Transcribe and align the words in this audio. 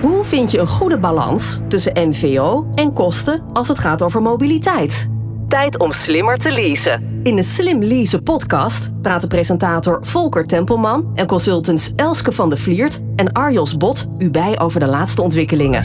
Hoe 0.00 0.24
vind 0.24 0.50
je 0.50 0.58
een 0.58 0.66
goede 0.66 0.98
balans 0.98 1.60
tussen 1.68 2.08
MVO 2.08 2.70
en 2.74 2.92
kosten 2.92 3.42
als 3.52 3.68
het 3.68 3.78
gaat 3.78 4.02
over 4.02 4.22
mobiliteit? 4.22 5.08
Tijd 5.48 5.78
om 5.78 5.92
slimmer 5.92 6.36
te 6.36 6.52
leasen. 6.52 7.20
In 7.22 7.36
de 7.36 7.42
Slim 7.42 7.82
Leasen 7.82 8.22
podcast 8.22 9.02
praten 9.02 9.28
presentator 9.28 10.06
Volker 10.06 10.44
Tempelman 10.46 11.10
en 11.14 11.26
consultants 11.26 11.92
Elske 11.96 12.32
van 12.32 12.50
de 12.50 12.56
Vliert 12.56 13.00
en 13.16 13.32
Arjos 13.32 13.76
Bot 13.76 14.06
u 14.18 14.30
bij 14.30 14.60
over 14.60 14.80
de 14.80 14.86
laatste 14.86 15.22
ontwikkelingen. 15.22 15.82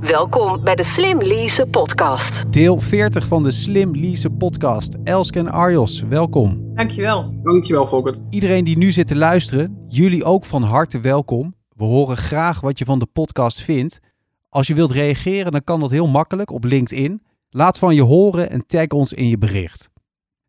Welkom 0.00 0.64
bij 0.64 0.74
de 0.74 0.82
Slim 0.82 1.22
Leasen 1.22 1.70
podcast. 1.70 2.52
Deel 2.52 2.80
40 2.80 3.26
van 3.26 3.42
de 3.42 3.50
Slim 3.50 3.96
Leasen 3.96 4.36
podcast. 4.36 4.96
Elske 5.04 5.38
en 5.38 5.50
Arjos, 5.50 6.04
welkom. 6.08 6.74
Dankjewel. 6.74 7.34
Dankjewel, 7.42 7.86
Volker. 7.86 8.16
Iedereen 8.30 8.64
die 8.64 8.78
nu 8.78 8.92
zit 8.92 9.06
te 9.06 9.16
luisteren, 9.16 9.84
jullie 9.88 10.24
ook 10.24 10.44
van 10.44 10.62
harte 10.62 11.00
welkom. 11.00 11.54
We 11.76 11.84
horen 11.84 12.16
graag 12.16 12.60
wat 12.60 12.78
je 12.78 12.84
van 12.84 12.98
de 12.98 13.06
podcast 13.06 13.60
vindt. 13.60 14.00
Als 14.48 14.66
je 14.66 14.74
wilt 14.74 14.90
reageren, 14.90 15.52
dan 15.52 15.64
kan 15.64 15.80
dat 15.80 15.90
heel 15.90 16.06
makkelijk 16.06 16.50
op 16.50 16.64
LinkedIn. 16.64 17.22
Laat 17.50 17.78
van 17.78 17.94
je 17.94 18.02
horen 18.02 18.50
en 18.50 18.66
tag 18.66 18.88
ons 18.88 19.12
in 19.12 19.28
je 19.28 19.38
bericht. 19.38 19.91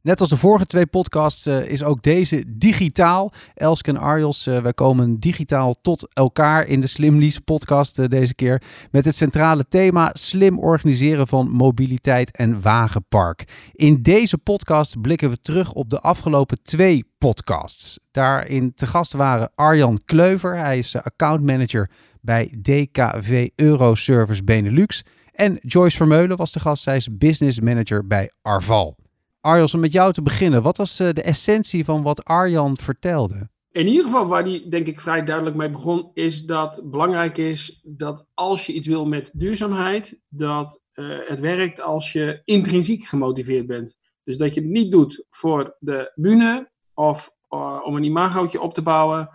Net 0.04 0.20
als 0.20 0.30
de 0.30 0.38
vorige 0.38 0.66
twee 0.66 0.86
podcasts 0.86 1.48
uh, 1.48 1.66
is 1.66 1.84
ook 1.84 2.02
deze 2.02 2.44
digitaal. 2.48 3.32
Elske 3.54 3.90
en 3.90 3.98
Arjos, 3.98 4.48
uh, 4.48 4.60
wij 4.60 4.74
komen 4.74 5.20
digitaal 5.20 5.74
tot 5.82 6.14
elkaar 6.14 6.68
in 6.68 6.82
de 6.82 6.88
Slim 6.88 7.20
Lease 7.20 7.42
podcast 7.42 8.00
uh, 8.00 8.06
deze 8.08 8.36
keer. 8.36 8.62
Met 8.92 9.06
het 9.06 9.16
centrale 9.16 9.68
thema 9.68 10.10
slim 10.14 10.60
organiseren 10.60 11.28
van 11.28 11.50
mobiliteit 11.50 12.38
en 12.38 12.62
wagenpark. 12.62 13.44
In 13.72 14.02
deze 14.02 14.38
podcast 14.38 15.02
blikken 15.02 15.30
we 15.30 15.40
terug 15.40 15.74
op 15.74 15.90
de 15.90 16.00
afgelopen 16.00 16.64
twee 16.64 17.06
podcasts. 17.18 18.00
Daarin 18.12 18.74
te 18.74 18.88
gast 18.88 19.14
waren 19.14 19.52
Arjan 19.56 20.00
Kleuver, 20.06 20.58
hij 20.58 20.78
is 20.78 20.96
accountmanager 20.96 21.90
bij 22.22 22.54
DKV 22.62 23.48
Euroservice 23.56 24.44
Benelux. 24.44 25.04
En 25.32 25.58
Joyce 25.62 25.98
Vermeulen 25.98 26.38
was 26.38 26.52
de 26.52 26.60
gast, 26.60 26.84
zij 26.84 26.96
is 26.96 27.18
business 27.18 27.60
manager 27.60 28.08
bij 28.08 28.32
Arval. 28.42 29.03
Arjos, 29.44 29.74
om 29.74 29.80
met 29.80 29.92
jou 29.92 30.14
te 30.14 30.22
beginnen, 30.22 30.62
wat 30.62 30.78
was 30.78 30.98
de 30.98 31.22
essentie 31.22 31.86
van 31.86 32.04
wat 32.04 32.24
Arjan 32.24 32.78
vertelde? 32.78 33.50
In 33.72 33.88
ieder 33.88 34.04
geval 34.04 34.28
waar 34.28 34.44
hij 34.44 34.66
denk 34.70 34.88
ik 34.88 35.02
vrij 35.02 35.24
duidelijk 35.24 35.56
mee 35.56 35.70
begon, 35.70 36.12
is 36.14 36.46
dat 36.46 36.82
belangrijk 36.84 37.38
is 37.38 37.82
dat 37.84 38.26
als 38.34 38.66
je 38.66 38.74
iets 38.74 38.88
wil 38.88 39.06
met 39.06 39.32
duurzaamheid, 39.34 40.22
dat 40.30 40.82
uh, 40.94 41.18
het 41.28 41.40
werkt 41.40 41.82
als 41.82 42.12
je 42.12 42.42
intrinsiek 42.46 43.04
gemotiveerd 43.04 43.68
bent. 43.68 43.98
Dus 44.24 44.38
dat 44.38 44.54
je 44.54 44.62
het 44.62 44.70
niet 44.70 44.92
doet 44.92 45.26
voor 45.30 45.76
de 45.80 46.12
bühne 46.16 46.72
of 46.94 47.32
uh, 47.50 47.80
om 47.84 47.96
een 47.96 48.04
imagootje 48.04 48.62
op 48.62 48.74
te 48.74 48.82
bouwen 48.82 49.30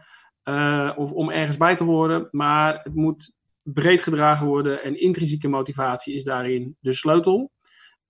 of 0.97 1.12
om 1.12 1.31
ergens 1.31 1.56
bij 1.56 1.77
te 1.77 1.84
horen, 1.84 2.29
maar 2.31 2.81
het 2.83 2.95
moet 2.95 3.34
breed 3.62 4.03
gedragen 4.03 4.47
worden 4.47 4.83
en 4.83 5.01
intrinsieke 5.01 5.48
motivatie 5.48 6.14
is 6.14 6.25
daarin 6.25 6.77
de 6.81 6.92
sleutel. 6.92 7.53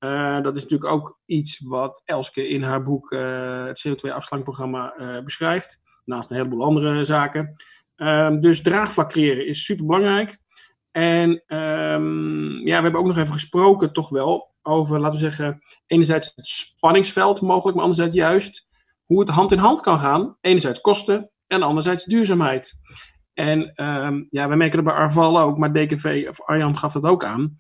Uh, 0.01 0.41
dat 0.41 0.57
is 0.57 0.63
natuurlijk 0.63 0.91
ook 0.91 1.21
iets 1.27 1.61
wat 1.61 2.03
Elske 2.05 2.49
in 2.49 2.63
haar 2.63 2.83
boek 2.83 3.13
uh, 3.13 3.65
het 3.65 3.89
CO2-afslankprogramma 3.89 4.95
uh, 4.99 5.23
beschrijft. 5.23 5.83
Naast 6.05 6.31
een 6.31 6.37
heleboel 6.37 6.65
andere 6.65 7.05
zaken. 7.05 7.57
Um, 7.97 8.41
dus 8.41 8.63
draagvlak 8.63 9.09
creëren 9.09 9.47
is 9.47 9.65
super 9.65 9.87
belangrijk. 9.87 10.39
En 10.91 11.57
um, 11.57 12.67
ja, 12.67 12.77
we 12.77 12.83
hebben 12.83 13.01
ook 13.01 13.07
nog 13.07 13.19
even 13.19 13.33
gesproken, 13.33 13.93
toch 13.93 14.09
wel, 14.09 14.55
over, 14.63 15.01
laten 15.01 15.21
we 15.21 15.25
zeggen, 15.25 15.61
enerzijds 15.87 16.33
het 16.35 16.47
spanningsveld 16.47 17.41
mogelijk, 17.41 17.77
maar 17.77 17.85
anderzijds 17.85 18.15
juist 18.15 18.67
hoe 19.05 19.21
het 19.21 19.29
hand 19.29 19.53
in 19.53 19.59
hand 19.59 19.81
kan 19.81 19.99
gaan. 19.99 20.37
Enerzijds 20.41 20.81
kosten 20.81 21.31
en 21.47 21.63
anderzijds 21.63 22.05
duurzaamheid. 22.05 22.79
En 23.35 23.85
um, 23.85 24.27
ja, 24.31 24.49
we 24.49 24.57
merken 24.57 24.85
dat 24.85 24.95
bij 24.95 25.03
Arval 25.03 25.41
ook, 25.41 25.59
maar 25.59 25.73
DKV 25.73 26.27
of 26.29 26.43
Arjan 26.43 26.77
gaf 26.77 26.93
dat 26.93 27.05
ook 27.05 27.25
aan. 27.25 27.57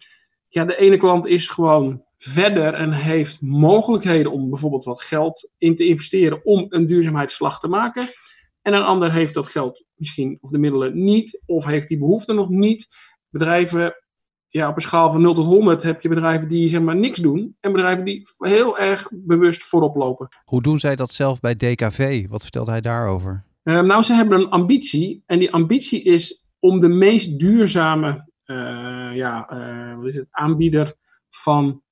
Ja, 0.48 0.64
de 0.64 0.77
ene 0.77 0.97
klant 0.97 1.27
is 1.27 1.48
gewoon 1.48 2.05
verder 2.19 2.74
en 2.74 2.92
heeft 2.92 3.41
mogelijkheden 3.41 4.32
om 4.32 4.50
bijvoorbeeld 4.50 4.84
wat 4.84 5.03
geld 5.03 5.50
in 5.59 5.76
te 5.76 5.87
investeren 5.87 6.44
om 6.44 6.66
een 6.69 6.87
duurzaamheidsslag 6.87 7.60
te 7.60 7.69
maken. 7.69 8.06
En 8.62 8.75
een 8.75 8.82
ander 8.82 9.12
heeft 9.12 9.34
dat 9.34 9.47
geld 9.47 9.84
misschien 9.94 10.38
of 10.41 10.50
de 10.50 10.59
middelen 10.59 11.04
niet, 11.04 11.42
of 11.47 11.65
heeft 11.65 11.88
die 11.88 11.98
behoefte 11.98 12.32
nog 12.32 12.48
niet. 12.48 12.87
Bedrijven, 13.28 13.94
ja, 14.48 14.69
op 14.69 14.76
een 14.76 14.82
schaal 14.82 15.12
van 15.12 15.22
0 15.22 15.34
tot 15.34 15.44
100 15.44 15.82
heb 15.82 16.03
je 16.03 16.09
bedrijven 16.09 16.48
die 16.48 16.69
zeg 16.69 16.81
maar 16.81 16.97
niks 16.97 17.20
doen 17.20 17.56
en 17.60 17.72
bedrijven 17.72 18.04
die 18.04 18.22
heel 18.38 18.78
erg 18.78 19.09
bewust 19.12 19.62
voorop 19.62 19.97
lopen. 19.97 20.28
Hoe 20.44 20.62
doen 20.62 20.78
zij 20.78 20.97
dat 20.97 21.12
zelf 21.12 21.41
bij 21.41 21.54
DKV? 21.54 22.28
Wat 22.28 22.42
vertelde 22.42 22.71
hij 22.71 22.81
daarover? 22.81 23.44
Uh, 23.65 23.81
nou, 23.81 24.03
ze 24.03 24.12
hebben 24.12 24.41
een 24.41 24.50
ambitie 24.50 25.22
en 25.26 25.38
die 25.38 25.53
ambitie 25.53 26.03
is 26.03 26.48
om 26.59 26.81
de 26.81 26.88
meest 26.88 27.38
duurzame 27.38 28.26
uh, 28.44 29.16
ja, 29.16 29.50
uh, 29.53 29.97
wat 29.97 30.06
is 30.06 30.15
het, 30.15 30.26
aanbieder 30.31 30.94
van 31.28 31.82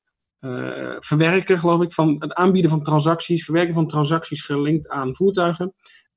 verwerken, 0.99 1.59
geloof 1.59 1.83
ik, 1.83 1.93
van 1.93 2.17
het 2.19 2.35
aanbieden 2.35 2.71
van 2.71 2.83
transacties, 2.83 3.45
verwerken 3.45 3.75
van 3.75 3.87
transacties 3.87 4.43
gelinkt 4.43 4.89
aan 4.89 5.17
voertuigen, 5.17 5.75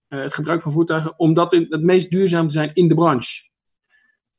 uh, 0.09 0.21
het 0.21 0.33
gebruik 0.33 0.61
van 0.61 0.71
voertuigen, 0.71 1.19
om 1.19 1.33
dat 1.33 1.53
in, 1.53 1.65
het 1.69 1.83
meest 1.83 2.09
duurzaam 2.09 2.47
te 2.47 2.53
zijn 2.53 2.73
in 2.73 2.87
de 2.87 2.95
branche. 2.95 3.49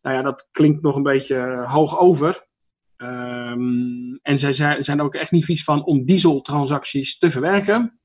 Nou 0.02 0.16
ja, 0.16 0.22
dat 0.22 0.48
klinkt 0.50 0.82
nog 0.82 0.96
een 0.96 1.02
beetje 1.02 1.62
hoog 1.64 1.98
over. 1.98 2.48
Um, 2.96 4.18
en 4.22 4.38
zij 4.38 4.52
zijn, 4.82 5.00
ook 5.00 5.14
echt 5.14 5.30
niet 5.30 5.44
vies 5.44 5.64
van 5.64 5.84
om 5.84 6.04
dieseltransacties 6.04 7.18
te 7.18 7.30
verwerken. 7.30 8.00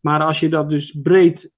Maar 0.00 0.22
als 0.22 0.40
je 0.40 0.48
dat 0.48 0.70
dus 0.70 1.00
breed 1.02 1.54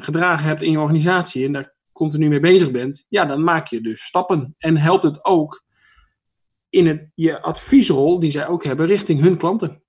gedragen 0.00 0.46
hebt 0.46 0.62
in 0.62 0.70
je 0.70 0.78
organisatie 0.78 1.46
en 1.46 1.52
daar 1.52 1.74
continu 1.92 2.28
mee 2.28 2.40
bezig 2.40 2.70
bent, 2.70 3.06
ja, 3.08 3.24
dan 3.24 3.44
maak 3.44 3.66
je 3.66 3.80
dus 3.80 4.04
stappen. 4.04 4.54
En 4.58 4.76
helpt 4.76 5.02
het 5.02 5.24
ook 5.24 5.64
in 6.76 6.86
het, 6.86 7.10
je 7.14 7.42
adviesrol 7.42 8.20
die 8.20 8.30
zij 8.30 8.48
ook 8.48 8.64
hebben 8.64 8.86
richting 8.86 9.20
hun 9.20 9.36
klanten. 9.36 9.82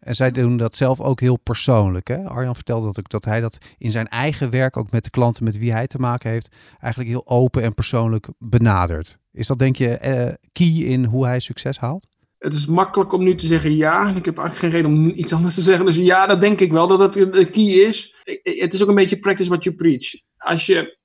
En 0.00 0.14
zij 0.14 0.30
doen 0.30 0.56
dat 0.56 0.74
zelf 0.74 1.00
ook 1.00 1.20
heel 1.20 1.38
persoonlijk. 1.38 2.08
Hè? 2.08 2.24
Arjan 2.24 2.54
vertelde 2.54 2.86
dat 2.86 2.98
ook 2.98 3.08
dat 3.08 3.24
hij 3.24 3.40
dat 3.40 3.58
in 3.78 3.90
zijn 3.90 4.08
eigen 4.08 4.50
werk, 4.50 4.76
ook 4.76 4.90
met 4.90 5.04
de 5.04 5.10
klanten 5.10 5.44
met 5.44 5.58
wie 5.58 5.72
hij 5.72 5.86
te 5.86 5.98
maken 5.98 6.30
heeft, 6.30 6.54
eigenlijk 6.78 7.12
heel 7.12 7.26
open 7.26 7.62
en 7.62 7.74
persoonlijk 7.74 8.28
benadert. 8.38 9.18
Is 9.32 9.46
dat 9.46 9.58
denk 9.58 9.76
je 9.76 9.98
uh, 10.04 10.34
key 10.52 10.84
in 10.84 11.04
hoe 11.04 11.26
hij 11.26 11.40
succes 11.40 11.78
haalt? 11.78 12.06
Het 12.38 12.54
is 12.54 12.66
makkelijk 12.66 13.12
om 13.12 13.22
nu 13.22 13.34
te 13.34 13.46
zeggen 13.46 13.76
ja. 13.76 14.14
Ik 14.14 14.24
heb 14.24 14.38
eigenlijk 14.38 14.56
geen 14.56 14.70
reden 14.70 14.86
om 14.86 15.08
iets 15.22 15.32
anders 15.32 15.54
te 15.54 15.62
zeggen. 15.62 15.86
Dus 15.86 15.96
ja, 15.96 16.26
dat 16.26 16.40
denk 16.40 16.60
ik 16.60 16.72
wel 16.72 16.86
dat 16.86 16.98
het 16.98 17.32
de 17.32 17.50
key 17.50 17.64
is. 17.64 18.14
Het 18.42 18.74
is 18.74 18.82
ook 18.82 18.88
een 18.88 18.94
beetje 18.94 19.18
practice 19.18 19.48
what 19.48 19.64
you 19.64 19.76
preach. 19.76 20.06
Als 20.36 20.66
je 20.66 20.98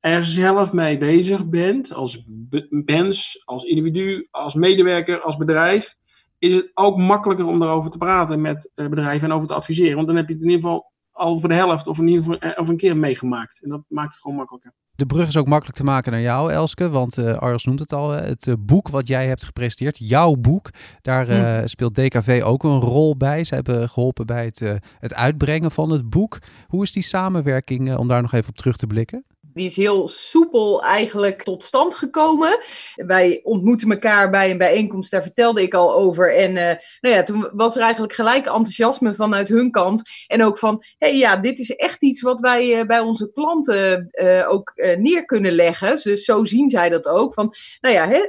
er 0.00 0.24
zelf 0.24 0.72
mee 0.72 0.98
bezig 0.98 1.48
bent, 1.48 1.92
als 1.92 2.22
mens, 2.68 3.42
als 3.44 3.64
individu, 3.64 4.28
als 4.30 4.54
medewerker, 4.54 5.20
als 5.20 5.36
bedrijf, 5.36 5.94
is 6.38 6.54
het 6.54 6.70
ook 6.74 6.96
makkelijker 6.96 7.46
om 7.46 7.58
daarover 7.58 7.90
te 7.90 7.98
praten 7.98 8.40
met 8.40 8.70
bedrijven 8.74 9.28
en 9.28 9.34
over 9.34 9.48
te 9.48 9.54
adviseren. 9.54 9.94
Want 9.94 10.06
dan 10.06 10.16
heb 10.16 10.28
je 10.28 10.34
het 10.34 10.42
in 10.42 10.48
ieder 10.48 10.62
geval 10.64 10.92
al 11.18 11.38
voor 11.38 11.48
de 11.48 11.54
helft 11.54 11.86
of 11.86 11.98
in 11.98 12.08
ieder 12.08 12.22
geval 12.22 12.52
of 12.56 12.68
een 12.68 12.76
keer 12.76 12.96
meegemaakt. 12.96 13.62
En 13.62 13.68
dat 13.68 13.82
maakt 13.88 14.12
het 14.12 14.22
gewoon 14.22 14.36
makkelijker. 14.36 14.72
De 14.90 15.06
brug 15.06 15.28
is 15.28 15.36
ook 15.36 15.46
makkelijk 15.46 15.76
te 15.76 15.84
maken 15.84 16.12
naar 16.12 16.20
jou, 16.20 16.52
Elske. 16.52 16.88
Want 16.88 17.18
uh, 17.18 17.54
noemt 17.62 17.78
het 17.78 17.92
al. 17.92 18.10
Het 18.10 18.46
uh, 18.46 18.54
boek 18.58 18.88
wat 18.88 19.08
jij 19.08 19.26
hebt 19.26 19.44
gepresenteerd, 19.44 19.98
jouw 19.98 20.34
boek. 20.34 20.70
Daar 21.02 21.30
uh, 21.30 21.60
speelt 21.64 21.94
DKV 21.94 22.40
ook 22.44 22.64
een 22.64 22.80
rol 22.80 23.16
bij. 23.16 23.44
Ze 23.44 23.54
hebben 23.54 23.88
geholpen 23.88 24.26
bij 24.26 24.44
het, 24.44 24.80
het 24.98 25.14
uitbrengen 25.14 25.70
van 25.70 25.90
het 25.90 26.10
boek. 26.10 26.38
Hoe 26.66 26.82
is 26.82 26.92
die 26.92 27.02
samenwerking, 27.02 27.96
om 27.96 28.08
daar 28.08 28.22
nog 28.22 28.32
even 28.32 28.48
op 28.48 28.56
terug 28.56 28.76
te 28.76 28.86
blikken? 28.86 29.24
Die 29.58 29.66
is 29.66 29.76
heel 29.76 30.08
soepel 30.08 30.82
eigenlijk 30.82 31.42
tot 31.42 31.64
stand 31.64 31.94
gekomen. 31.94 32.58
Wij 32.94 33.40
ontmoeten 33.42 33.90
elkaar 33.90 34.30
bij 34.30 34.50
een 34.50 34.58
bijeenkomst, 34.58 35.10
daar 35.10 35.22
vertelde 35.22 35.62
ik 35.62 35.74
al 35.74 35.94
over. 35.94 36.34
En 36.34 36.50
uh, 36.50 36.72
nou 37.00 37.14
ja, 37.14 37.22
toen 37.22 37.48
was 37.52 37.76
er 37.76 37.82
eigenlijk 37.82 38.12
gelijk 38.12 38.46
enthousiasme 38.46 39.14
vanuit 39.14 39.48
hun 39.48 39.70
kant. 39.70 40.10
En 40.26 40.44
ook 40.44 40.58
van, 40.58 40.84
hé 40.98 41.08
hey, 41.08 41.16
ja, 41.16 41.36
dit 41.36 41.58
is 41.58 41.70
echt 41.70 42.02
iets 42.02 42.22
wat 42.22 42.40
wij 42.40 42.80
uh, 42.80 42.86
bij 42.86 43.00
onze 43.00 43.32
klanten 43.32 44.08
uh, 44.10 44.50
ook 44.50 44.72
neer 44.98 45.24
kunnen 45.24 45.52
leggen. 45.52 46.00
Dus 46.02 46.24
zo 46.24 46.44
zien 46.44 46.68
zij 46.68 46.88
dat 46.88 47.06
ook. 47.06 47.34
Van, 47.34 47.54
nou 47.80 47.94
ja, 47.94 48.08
hè, 48.08 48.20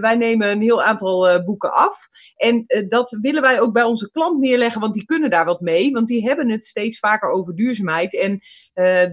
wij 0.00 0.16
nemen 0.16 0.50
een 0.50 0.62
heel 0.62 0.82
aantal 0.82 1.44
boeken 1.44 1.72
af. 1.72 2.08
En 2.36 2.64
dat 2.88 3.16
willen 3.20 3.42
wij 3.42 3.60
ook 3.60 3.72
bij 3.72 3.82
onze 3.82 4.10
klant 4.10 4.38
neerleggen, 4.40 4.80
want 4.80 4.94
die 4.94 5.04
kunnen 5.04 5.30
daar 5.30 5.44
wat 5.44 5.60
mee. 5.60 5.92
Want 5.92 6.08
die 6.08 6.26
hebben 6.28 6.50
het 6.50 6.64
steeds 6.64 6.98
vaker 6.98 7.30
over 7.30 7.56
duurzaamheid. 7.56 8.16
En 8.16 8.40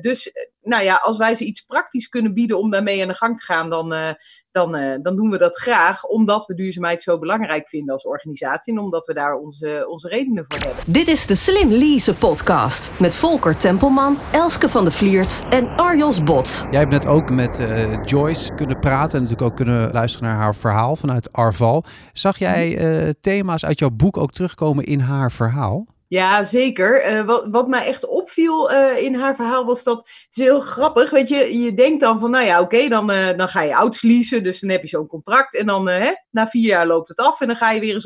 dus 0.01 0.31
nou 0.65 0.83
ja, 0.83 0.95
als 0.95 1.17
wij 1.17 1.35
ze 1.35 1.45
iets 1.45 1.61
praktisch 1.61 2.07
kunnen 2.07 2.33
bieden 2.33 2.59
om 2.59 2.71
daarmee 2.71 3.01
aan 3.01 3.07
de 3.07 3.13
gang 3.13 3.37
te 3.37 3.43
gaan, 3.43 3.69
dan, 3.69 3.93
uh, 3.93 4.09
dan, 4.51 4.75
uh, 4.75 4.95
dan 5.01 5.15
doen 5.15 5.29
we 5.29 5.37
dat 5.37 5.55
graag. 5.55 6.03
Omdat 6.03 6.45
we 6.45 6.55
duurzaamheid 6.55 7.03
zo 7.03 7.19
belangrijk 7.19 7.69
vinden 7.69 7.93
als 7.93 8.05
organisatie 8.05 8.73
en 8.73 8.79
omdat 8.79 9.05
we 9.05 9.13
daar 9.13 9.35
onze, 9.35 9.85
onze 9.89 10.07
redenen 10.07 10.45
voor 10.47 10.59
hebben. 10.59 10.93
Dit 10.93 11.07
is 11.07 11.25
de 11.25 11.35
Slim 11.35 11.71
Lease 11.71 12.15
podcast 12.15 12.99
met 12.99 13.15
Volker 13.15 13.57
Tempelman, 13.57 14.19
Elske 14.31 14.69
van 14.69 14.85
de 14.85 14.91
Vliert 14.91 15.43
en 15.49 15.75
Arjos 15.75 16.23
Bot. 16.23 16.67
Jij 16.71 16.79
hebt 16.79 16.91
net 16.91 17.07
ook 17.07 17.29
met 17.29 17.59
uh, 17.59 18.03
Joyce 18.03 18.53
kunnen 18.53 18.79
praten 18.79 19.15
en 19.15 19.21
natuurlijk 19.21 19.49
ook 19.51 19.55
kunnen 19.55 19.91
luisteren 19.91 20.27
naar 20.27 20.37
haar 20.37 20.55
verhaal 20.55 20.95
vanuit 20.95 21.31
Arval. 21.31 21.83
Zag 22.13 22.37
jij 22.37 23.13
thema's 23.21 23.65
uit 23.65 23.79
jouw 23.79 23.89
boek 23.89 24.17
ook 24.17 24.31
terugkomen 24.31 24.83
in 24.83 24.99
haar 24.99 25.31
verhaal? 25.31 25.94
Ja, 26.07 26.43
zeker. 26.43 27.11
Uh, 27.11 27.25
wat, 27.25 27.47
wat 27.47 27.67
mij 27.67 27.85
echt 27.85 28.07
opviel 28.07 28.71
uh, 28.71 28.97
in 28.97 29.15
haar 29.15 29.35
verhaal 29.35 29.65
was 29.65 29.83
dat 29.83 29.97
het 29.97 30.37
is 30.37 30.43
heel 30.43 30.59
grappig. 30.59 31.09
Weet 31.09 31.27
je, 31.27 31.59
je 31.59 31.73
denkt 31.73 32.01
dan 32.01 32.19
van, 32.19 32.31
nou 32.31 32.45
ja, 32.45 32.61
oké, 32.61 32.87
dan, 32.87 33.11
uh, 33.11 33.37
dan 33.37 33.47
ga 33.47 33.61
je 33.61 33.75
ouds 33.75 34.01
leasen. 34.01 34.43
Dus 34.43 34.59
dan 34.59 34.69
heb 34.69 34.81
je 34.81 34.87
zo'n 34.87 35.07
contract. 35.07 35.55
En 35.55 35.65
dan 35.65 35.87
hè, 35.87 36.13
na 36.31 36.47
vier 36.47 36.65
jaar 36.65 36.87
loopt 36.87 37.09
het 37.09 37.19
af. 37.19 37.41
En 37.41 37.47
dan 37.47 37.55
ga 37.55 37.71
je 37.71 37.79
weer 37.79 37.93
eens 37.93 38.05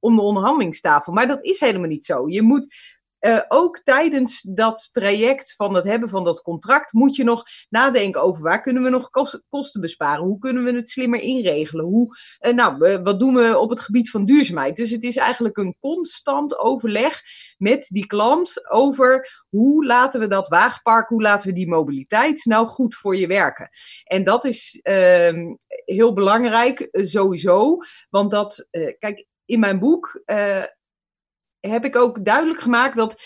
om 0.00 0.16
de 0.16 0.22
onderhandelingstafel. 0.22 1.12
Maar 1.12 1.28
dat 1.28 1.44
is 1.44 1.60
helemaal 1.60 1.88
niet 1.88 2.04
zo. 2.04 2.28
Je 2.28 2.42
moet 2.42 2.74
uh, 3.22 3.40
ook 3.48 3.78
tijdens 3.78 4.40
dat 4.40 4.88
traject 4.92 5.54
van 5.56 5.74
het 5.74 5.84
hebben 5.84 6.08
van 6.08 6.24
dat 6.24 6.42
contract 6.42 6.92
moet 6.92 7.16
je 7.16 7.24
nog 7.24 7.44
nadenken 7.68 8.22
over 8.22 8.42
waar 8.42 8.60
kunnen 8.60 8.82
we 8.82 8.88
nog 8.88 9.10
kosten 9.48 9.80
besparen? 9.80 10.24
Hoe 10.24 10.38
kunnen 10.38 10.64
we 10.64 10.72
het 10.72 10.88
slimmer 10.88 11.20
inregelen? 11.20 11.84
Hoe, 11.84 12.16
uh, 12.40 12.52
nou, 12.52 13.02
wat 13.02 13.18
doen 13.18 13.34
we 13.34 13.58
op 13.58 13.70
het 13.70 13.80
gebied 13.80 14.10
van 14.10 14.24
duurzaamheid? 14.24 14.76
Dus 14.76 14.90
het 14.90 15.02
is 15.02 15.16
eigenlijk 15.16 15.56
een 15.56 15.76
constant 15.80 16.58
overleg 16.58 17.22
met 17.58 17.86
die 17.88 18.06
klant 18.06 18.70
over 18.70 19.42
hoe 19.48 19.86
laten 19.86 20.20
we 20.20 20.26
dat 20.26 20.48
wagenpark, 20.48 21.08
hoe 21.08 21.22
laten 21.22 21.48
we 21.48 21.54
die 21.54 21.68
mobiliteit 21.68 22.44
nou 22.44 22.66
goed 22.66 22.94
voor 22.94 23.16
je 23.16 23.26
werken? 23.26 23.68
En 24.04 24.24
dat 24.24 24.44
is 24.44 24.80
uh, 24.82 25.54
heel 25.84 26.12
belangrijk, 26.12 26.80
eh, 26.80 27.06
sowieso. 27.06 27.78
Want 28.10 28.30
dat, 28.30 28.68
kijk, 28.98 29.26
in 29.44 29.60
mijn 29.60 29.78
boek 29.78 30.22
heb 31.70 31.84
ik 31.84 31.96
ook 31.96 32.24
duidelijk 32.24 32.60
gemaakt 32.60 32.96
dat 32.96 33.22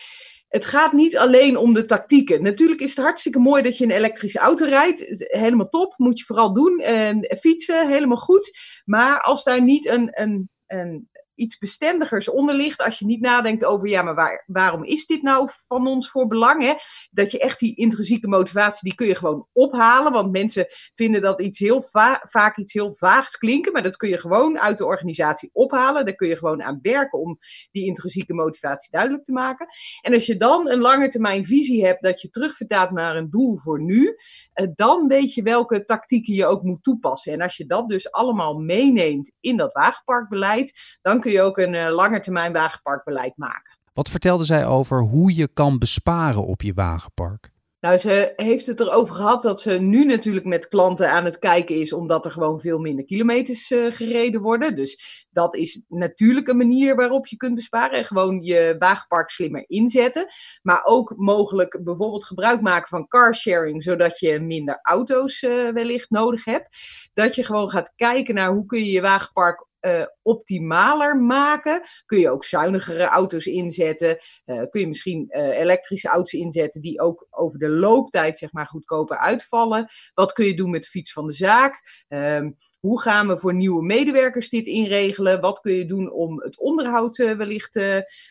het 0.49 0.65
gaat 0.65 0.93
niet 0.93 1.17
alleen 1.17 1.57
om 1.57 1.75
de 1.75 1.85
tactieken. 1.85 2.43
Natuurlijk 2.43 2.81
is 2.81 2.97
het 2.97 3.05
hartstikke 3.05 3.39
mooi 3.39 3.63
dat 3.63 3.79
je 3.79 3.85
een 3.85 3.91
elektrische 3.91 4.39
auto 4.39 4.65
rijdt. 4.65 5.05
Helemaal 5.17 5.69
top, 5.69 5.95
moet 5.97 6.19
je 6.19 6.25
vooral 6.25 6.53
doen. 6.53 6.79
En 6.81 7.37
fietsen, 7.39 7.89
helemaal 7.89 8.17
goed. 8.17 8.59
Maar 8.85 9.21
als 9.21 9.45
daar 9.45 9.63
niet 9.63 9.87
een, 9.87 10.09
een, 10.13 10.51
een 10.67 11.09
iets 11.37 11.59
bestendigers 11.59 12.29
onder 12.29 12.55
ligt. 12.55 12.83
Als 12.83 12.99
je 12.99 13.07
niet 13.07 13.21
nadenkt 13.21 13.65
over, 13.65 13.89
ja, 13.89 14.03
maar 14.03 14.15
waar, 14.15 14.45
waarom 14.47 14.85
is 14.85 15.07
dit 15.07 15.23
nou 15.23 15.51
van 15.67 15.87
ons 15.87 16.11
voor 16.11 16.27
belang? 16.27 16.63
Hè? 16.63 16.75
Dat 17.11 17.31
je 17.31 17.39
echt 17.39 17.59
die 17.59 17.77
intrinsieke 17.77 18.29
motivatie, 18.29 18.89
die 18.89 18.95
kun 18.95 19.07
je 19.07 19.15
gewoon 19.15 19.47
ophalen. 19.53 20.13
Want 20.13 20.33
mensen 20.33 20.67
vinden 20.95 21.23
dat 21.23 21.41
iets 21.41 21.59
heel 21.59 21.85
vaak 22.21 22.57
iets 22.57 22.73
heel 22.73 22.95
vaags 22.95 23.37
klinken. 23.37 23.73
Maar 23.73 23.83
dat 23.83 23.97
kun 23.97 24.09
je 24.09 24.19
gewoon 24.19 24.59
uit 24.59 24.79
de 24.79 24.85
organisatie 24.85 25.51
ophalen. 25.53 26.05
Daar 26.05 26.15
kun 26.15 26.29
je 26.29 26.37
gewoon 26.37 26.63
aan 26.63 26.79
werken 26.83 27.19
om 27.19 27.39
die 27.71 27.87
intrinsieke 27.87 28.35
motivatie 28.35 28.91
duidelijk 28.91 29.25
te 29.25 29.33
maken. 29.33 29.67
En 30.01 30.15
als 30.15 30.27
je 30.27 30.37
dan 30.37 30.71
een 30.71 30.81
lange 30.81 31.09
termijn 31.09 31.45
visie 31.45 31.87
hebt, 31.87 32.03
dat 32.03 32.21
je 32.21 32.31
terugvertaalt 32.31 32.91
naar 32.91 33.17
een 33.17 33.31
doel 33.31 33.59
voor 33.59 33.83
nu. 33.83 34.17
Eh, 34.53 34.67
dan 34.75 35.07
weet 35.07 35.35
je 35.35 35.43
welke 35.43 35.85
tactieken 35.85 36.35
je 36.35 36.47
ook 36.47 36.63
moet 36.63 36.83
toepassen. 36.83 37.33
En 37.33 37.41
als 37.41 37.57
je 37.57 37.67
dat 37.67 37.89
dus 37.89 38.11
allemaal 38.11 38.55
meeneemt 38.55 39.33
in 39.41 39.57
dat 39.57 39.73
wagenparkbeleid, 39.73 40.99
dan 41.03 41.21
kun 41.27 41.35
je 41.35 41.43
ook 41.43 41.59
een 41.59 41.75
uh, 41.75 41.91
langetermijn 41.91 42.53
wagenparkbeleid 42.53 43.37
maken. 43.37 43.79
Wat 43.93 44.09
vertelde 44.09 44.45
zij 44.45 44.67
over 44.67 45.01
hoe 45.01 45.35
je 45.35 45.49
kan 45.49 45.79
besparen 45.79 46.45
op 46.45 46.63
je 46.63 46.73
wagenpark? 46.75 47.51
Nou, 47.81 47.99
ze 47.99 48.33
heeft 48.37 48.67
het 48.67 48.81
erover 48.81 49.15
gehad 49.15 49.43
dat 49.43 49.61
ze 49.61 49.71
nu 49.71 50.05
natuurlijk 50.05 50.47
met 50.47 50.69
klanten 50.69 51.11
aan 51.11 51.25
het 51.25 51.39
kijken 51.39 51.75
is, 51.75 51.93
omdat 51.93 52.25
er 52.25 52.31
gewoon 52.31 52.61
veel 52.61 52.79
minder 52.79 53.05
kilometers 53.05 53.71
uh, 53.71 53.93
gereden 53.93 54.41
worden. 54.41 54.77
Dus 54.77 55.27
dat 55.31 55.55
is 55.55 55.85
natuurlijk 55.89 56.49
een 56.49 56.57
manier 56.57 56.97
waarop 56.97 57.27
je 57.27 57.37
kunt 57.37 57.55
besparen 57.55 57.99
en 57.99 58.05
gewoon 58.05 58.43
je 58.43 58.77
wagenpark 58.79 59.31
slimmer 59.31 59.65
inzetten. 59.67 60.27
Maar 60.63 60.85
ook 60.85 61.15
mogelijk 61.17 61.81
bijvoorbeeld 61.85 62.25
gebruik 62.25 62.61
maken 62.61 62.89
van 62.89 63.09
carsharing, 63.09 63.83
zodat 63.83 64.19
je 64.19 64.41
minder 64.41 64.79
auto's 64.83 65.43
uh, 65.43 65.69
wellicht 65.69 66.11
nodig 66.11 66.45
hebt. 66.45 66.77
Dat 67.15 67.35
je 67.35 67.45
gewoon 67.45 67.71
gaat 67.71 67.93
kijken 67.97 68.35
naar 68.35 68.53
hoe 68.53 68.67
kun 68.67 68.79
je 68.79 68.91
je 68.91 69.01
wagenpark 69.01 69.67
uh, 69.87 70.05
optimaler 70.23 71.17
maken? 71.17 71.83
Kun 72.07 72.19
je 72.19 72.31
ook 72.31 72.45
zuinigere 72.45 73.05
auto's 73.05 73.47
inzetten? 73.47 74.19
Uh, 74.45 74.63
kun 74.71 74.81
je 74.81 74.87
misschien 74.87 75.27
uh, 75.29 75.59
elektrische 75.59 76.09
auto's 76.09 76.33
inzetten 76.33 76.81
die 76.81 77.01
ook 77.01 77.27
over 77.31 77.59
de 77.59 77.69
looptijd 77.69 78.39
zeg 78.39 78.53
maar, 78.53 78.67
goedkoper 78.67 79.19
uitvallen? 79.19 79.89
Wat 80.15 80.33
kun 80.33 80.47
je 80.47 80.55
doen 80.55 80.71
met 80.71 80.83
de 80.83 80.89
fiets 80.89 81.13
van 81.13 81.27
de 81.27 81.33
zaak? 81.33 82.05
Ehm, 82.09 82.51
hoe 82.81 83.01
gaan 83.01 83.29
we 83.29 83.39
voor 83.39 83.55
nieuwe 83.55 83.85
medewerkers 83.85 84.49
dit 84.49 84.67
inregelen? 84.67 85.41
Wat 85.41 85.61
kun 85.61 85.73
je 85.73 85.87
doen 85.87 86.13
om 86.13 86.43
het 86.43 86.59
onderhoud 86.59 87.17
wellicht 87.17 87.81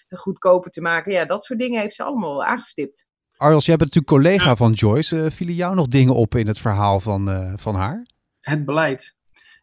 goedkoper 0.10 0.72
te 0.72 0.82
maken? 0.82 1.12
Ja, 1.12 1.26
dat 1.26 1.46
soort 1.46 1.60
dingen 1.60 1.80
heeft 1.80 1.96
ze 1.96 2.04
allemaal 2.04 2.44
aangestipt. 2.44 3.06
Arjels, 3.38 3.66
jij 3.66 3.76
bent 3.76 3.94
natuurlijk 3.94 4.24
collega 4.24 4.56
van 4.56 4.72
Joyce. 4.72 5.32
vielen 5.32 5.56
jou 5.56 5.76
nog 5.76 5.88
dingen 5.88 6.16
op 6.16 6.36
in 6.36 6.48
het 6.48 6.60
verhaal 6.60 7.00
van, 7.00 7.54
van 7.60 7.76
haar? 7.76 8.06
Het 8.40 8.66
beleid. 8.66 9.16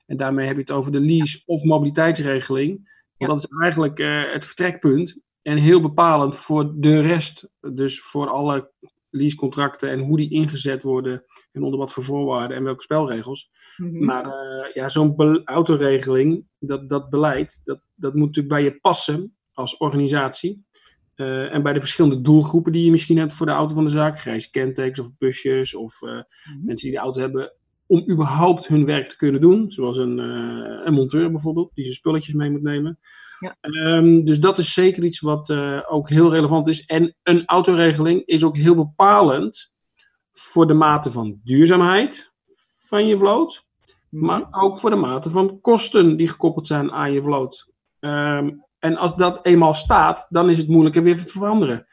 En 0.07 0.17
daarmee 0.17 0.47
heb 0.47 0.55
je 0.55 0.61
het 0.61 0.71
over 0.71 0.93
de 0.93 1.01
lease- 1.01 1.43
of 1.47 1.65
mobiliteitsregeling. 1.65 2.91
Want 3.17 3.31
dat 3.31 3.51
is 3.51 3.59
eigenlijk 3.61 3.99
uh, 3.99 4.33
het 4.33 4.45
vertrekpunt. 4.45 5.21
En 5.43 5.57
heel 5.57 5.81
bepalend 5.81 6.37
voor 6.37 6.73
de 6.77 7.01
rest. 7.01 7.51
Dus 7.61 8.01
voor 8.01 8.29
alle 8.29 8.73
leasecontracten 9.11 9.91
en 9.91 10.01
hoe 10.01 10.17
die 10.17 10.31
ingezet 10.31 10.83
worden. 10.83 11.25
En 11.53 11.63
onder 11.63 11.79
wat 11.79 11.93
voor 11.93 12.03
voorwaarden 12.03 12.57
en 12.57 12.65
welke 12.65 12.83
spelregels. 12.83 13.51
Mm-hmm. 13.77 14.05
Maar 14.05 14.27
uh, 14.27 14.73
ja, 14.73 14.89
zo'n 14.89 15.43
autoregeling, 15.45 16.47
dat, 16.59 16.89
dat 16.89 17.11
beleid, 17.11 17.61
dat, 17.65 17.81
dat 17.95 18.15
moet 18.15 18.27
natuurlijk 18.27 18.55
bij 18.55 18.65
je 18.65 18.81
passen 18.81 19.37
als 19.53 19.77
organisatie. 19.77 20.65
Uh, 21.17 21.55
en 21.55 21.63
bij 21.63 21.73
de 21.73 21.81
verschillende 21.81 22.21
doelgroepen 22.21 22.73
die 22.73 22.85
je 22.85 22.91
misschien 22.91 23.19
hebt 23.19 23.33
voor 23.33 23.47
de 23.47 23.53
auto 23.53 23.75
van 23.75 23.85
de 23.85 23.91
zaak, 23.91 24.19
grijze 24.19 24.51
kentekens 24.51 24.99
of 24.99 25.17
busjes 25.19 25.75
of 25.75 26.01
mm-hmm. 26.01 26.65
mensen 26.65 26.89
die 26.89 26.97
de 26.97 27.03
auto 27.03 27.21
hebben 27.21 27.53
om 27.93 28.11
überhaupt 28.11 28.67
hun 28.67 28.85
werk 28.85 29.09
te 29.09 29.17
kunnen 29.17 29.41
doen. 29.41 29.71
Zoals 29.71 29.97
een, 29.97 30.19
uh, 30.19 30.85
een 30.85 30.93
monteur 30.93 31.31
bijvoorbeeld, 31.31 31.71
die 31.75 31.85
zijn 31.85 31.97
spulletjes 31.97 32.35
mee 32.35 32.50
moet 32.50 32.62
nemen. 32.62 32.99
Ja. 33.39 33.56
Um, 33.61 34.25
dus 34.25 34.41
dat 34.41 34.59
is 34.59 34.73
zeker 34.73 35.05
iets 35.05 35.21
wat 35.21 35.49
uh, 35.49 35.81
ook 35.89 36.09
heel 36.09 36.31
relevant 36.31 36.69
is. 36.69 36.85
En 36.85 37.17
een 37.23 37.47
autoregeling 37.47 38.27
is 38.27 38.44
ook 38.44 38.56
heel 38.56 38.75
bepalend 38.75 39.73
voor 40.33 40.67
de 40.67 40.75
mate 40.75 41.11
van 41.11 41.41
duurzaamheid 41.44 42.33
van 42.89 43.06
je 43.06 43.19
vloot. 43.19 43.67
Mhm. 44.09 44.25
Maar 44.25 44.47
ook 44.50 44.79
voor 44.79 44.91
de 44.91 44.97
mate 44.97 45.31
van 45.31 45.61
kosten 45.61 46.17
die 46.17 46.29
gekoppeld 46.29 46.67
zijn 46.67 46.93
aan 46.93 47.12
je 47.12 47.23
vloot. 47.23 47.71
Um, 48.00 48.65
en 48.79 48.97
als 48.97 49.17
dat 49.17 49.47
eenmaal 49.47 49.75
staat, 49.75 50.27
dan 50.29 50.50
is 50.50 50.59
het 50.59 50.69
moeilijker 50.69 51.03
weer 51.03 51.25
te 51.25 51.33
veranderen. 51.33 51.87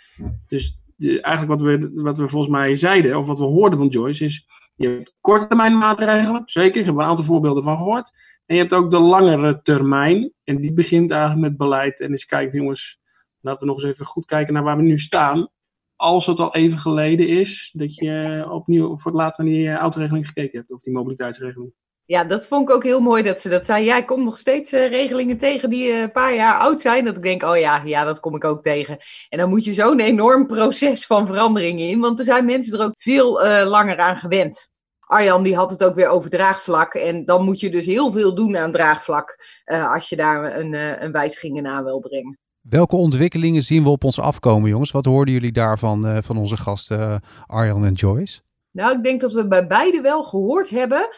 Dus 0.48 0.79
de, 1.00 1.22
eigenlijk 1.22 1.62
wat 1.62 1.70
we, 1.70 1.92
wat 1.94 2.18
we 2.18 2.30
volgens 2.30 2.52
mij 2.52 2.76
zeiden, 2.76 3.18
of 3.18 3.28
wat 3.28 3.40
we 3.40 3.46
hoorden 3.46 3.80
van 3.80 3.88
Joyce, 3.88 4.24
is 4.24 4.48
je 4.76 4.88
hebt 4.88 5.16
korte 5.22 5.48
termijn 5.48 5.78
maatregelen, 5.78 6.42
zeker, 6.46 6.80
ik 6.80 6.86
heb 6.86 6.96
er 6.96 7.02
een 7.02 7.08
aantal 7.08 7.26
voorbeelden 7.26 7.64
van 7.64 7.78
gehoord. 7.78 8.12
En 8.46 8.56
je 8.56 8.62
hebt 8.62 8.74
ook 8.74 8.92
de 8.92 9.00
langere 9.00 9.60
termijn, 9.64 10.34
en 10.44 10.62
die 10.62 10.74
begint 10.74 11.12
eigenlijk 11.12 11.42
met 11.42 11.58
beleid. 11.58 12.02
En 12.02 12.10
eens 12.10 12.26
kijken, 12.26 12.60
jongens, 12.60 13.00
laten 13.40 13.60
we 13.60 13.74
nog 13.74 13.84
eens 13.84 13.94
even 13.94 14.06
goed 14.06 14.26
kijken 14.26 14.54
naar 14.54 14.64
waar 14.64 14.78
we 14.78 14.84
nu 14.84 14.98
staan. 14.98 15.50
Als 15.96 16.26
het 16.26 16.40
al 16.40 16.56
even 16.56 16.80
geleden 16.80 17.28
is 17.28 17.72
dat 17.74 17.96
je 17.96 18.46
opnieuw 18.50 18.98
voor 18.98 19.12
het 19.12 19.22
laatst 19.22 19.40
naar 19.40 19.48
die 19.48 19.70
autoregeling 19.70 20.28
gekeken 20.28 20.60
hebt, 20.60 20.72
of 20.72 20.82
die 20.82 20.94
mobiliteitsregeling. 20.94 21.74
Ja, 22.10 22.24
dat 22.24 22.48
vond 22.48 22.70
ik 22.70 22.76
ook 22.76 22.84
heel 22.84 23.00
mooi 23.00 23.24
dat 23.24 23.40
ze 23.40 23.50
dat 23.50 23.66
zei. 23.66 23.86
Ja, 23.86 23.98
ik 23.98 24.06
kom 24.06 24.24
nog 24.24 24.38
steeds 24.38 24.74
uh, 24.74 24.88
regelingen 24.88 25.38
tegen 25.38 25.70
die 25.70 25.88
uh, 25.88 26.02
een 26.02 26.12
paar 26.12 26.36
jaar 26.36 26.60
oud 26.60 26.82
zijn. 26.82 27.06
Dat 27.06 27.16
ik 27.16 27.22
denk, 27.22 27.44
oh 27.44 27.58
ja, 27.58 27.82
ja, 27.86 28.04
dat 28.04 28.20
kom 28.20 28.36
ik 28.36 28.44
ook 28.44 28.64
tegen. 28.64 28.98
En 29.30 29.38
dan 29.38 29.50
moet 29.50 29.64
je 29.64 29.74
zo'n 29.74 30.00
enorm 30.00 30.48
proces 30.48 31.06
van 31.06 31.28
verandering 31.28 31.80
in. 31.80 32.00
Want 32.00 32.20
er 32.20 32.26
zijn 32.26 32.46
mensen 32.46 32.80
er 32.80 32.86
ook 32.86 32.94
veel 32.96 33.46
uh, 33.46 33.64
langer 33.66 33.98
aan 33.98 34.18
gewend. 34.18 34.70
Arjan 35.00 35.44
die 35.44 35.56
had 35.56 35.70
het 35.70 35.84
ook 35.84 35.96
weer 35.96 36.08
over 36.08 36.30
draagvlak. 36.30 36.94
En 36.94 37.26
dan 37.26 37.44
moet 37.44 37.60
je 37.60 37.70
dus 37.70 37.86
heel 37.86 38.12
veel 38.12 38.36
doen 38.36 38.58
aan 38.58 38.72
draagvlak. 38.72 39.36
als 39.66 40.10
je 40.10 40.16
daar 40.16 40.60
een, 40.60 40.74
een 41.04 41.12
wijziging 41.12 41.58
in 41.58 41.68
aan 41.68 41.84
wil 41.84 42.00
brengen. 42.00 42.38
Welke 42.62 42.96
ontwikkelingen 42.96 43.64
zien 43.64 43.84
we 43.84 43.90
op 43.90 44.04
ons 44.04 44.20
afkomen, 44.20 44.70
jongens? 44.70 44.92
Wat 44.92 45.06
hoorden 45.06 45.34
jullie 45.34 45.52
daarvan 45.52 46.24
van 46.24 46.38
onze 46.38 46.58
gasten 46.58 47.22
Arjan 47.46 47.86
en 47.86 47.94
Joyce? 47.94 48.42
Nou, 48.72 48.98
ik 48.98 49.04
denk 49.04 49.22
dat 49.22 49.34
we 49.34 49.48
bij 49.48 49.68
beide 49.68 50.02
wel 50.02 50.24
gehoord 50.24 50.70
hebben 50.70 51.10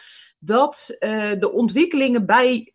dat 0.44 0.96
uh, 0.98 1.32
de 1.38 1.52
ontwikkelingen 1.52 2.26
bij 2.26 2.74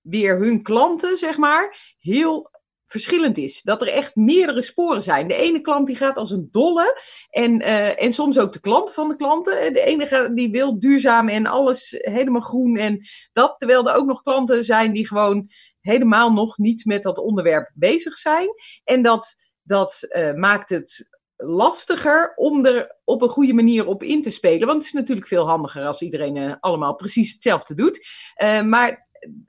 weer 0.00 0.38
hun 0.38 0.62
klanten, 0.62 1.16
zeg 1.16 1.36
maar, 1.36 1.94
heel 1.98 2.50
verschillend 2.86 3.38
is. 3.38 3.62
Dat 3.62 3.82
er 3.82 3.88
echt 3.88 4.16
meerdere 4.16 4.62
sporen 4.62 5.02
zijn. 5.02 5.28
De 5.28 5.34
ene 5.34 5.60
klant 5.60 5.86
die 5.86 5.96
gaat 5.96 6.16
als 6.16 6.30
een 6.30 6.48
dolle 6.50 7.00
en, 7.30 7.60
uh, 7.60 8.02
en 8.02 8.12
soms 8.12 8.38
ook 8.38 8.52
de 8.52 8.60
klant 8.60 8.92
van 8.92 9.08
de 9.08 9.16
klanten. 9.16 9.72
De 9.72 9.84
ene 9.84 10.30
die 10.34 10.50
wil 10.50 10.78
duurzaam 10.80 11.28
en 11.28 11.46
alles 11.46 11.94
helemaal 11.98 12.40
groen 12.40 12.76
en 12.76 13.00
dat. 13.32 13.54
Terwijl 13.58 13.88
er 13.88 13.94
ook 13.94 14.06
nog 14.06 14.22
klanten 14.22 14.64
zijn 14.64 14.92
die 14.92 15.06
gewoon 15.06 15.50
helemaal 15.80 16.32
nog 16.32 16.58
niet 16.58 16.84
met 16.84 17.02
dat 17.02 17.18
onderwerp 17.18 17.70
bezig 17.74 18.16
zijn. 18.16 18.48
En 18.84 19.02
dat, 19.02 19.34
dat 19.62 20.06
uh, 20.08 20.32
maakt 20.32 20.68
het 20.68 21.13
lastiger 21.46 22.32
om 22.36 22.66
er 22.66 22.96
op 23.04 23.22
een 23.22 23.28
goede 23.28 23.52
manier 23.52 23.86
op 23.86 24.02
in 24.02 24.22
te 24.22 24.30
spelen. 24.30 24.66
Want 24.66 24.78
het 24.78 24.86
is 24.86 24.92
natuurlijk 24.92 25.26
veel 25.28 25.48
handiger 25.48 25.86
als 25.86 26.02
iedereen 26.02 26.36
uh, 26.36 26.54
allemaal 26.60 26.94
precies 26.94 27.32
hetzelfde 27.32 27.74
doet. 27.74 28.06
Uh, 28.42 28.62
maar 28.62 29.08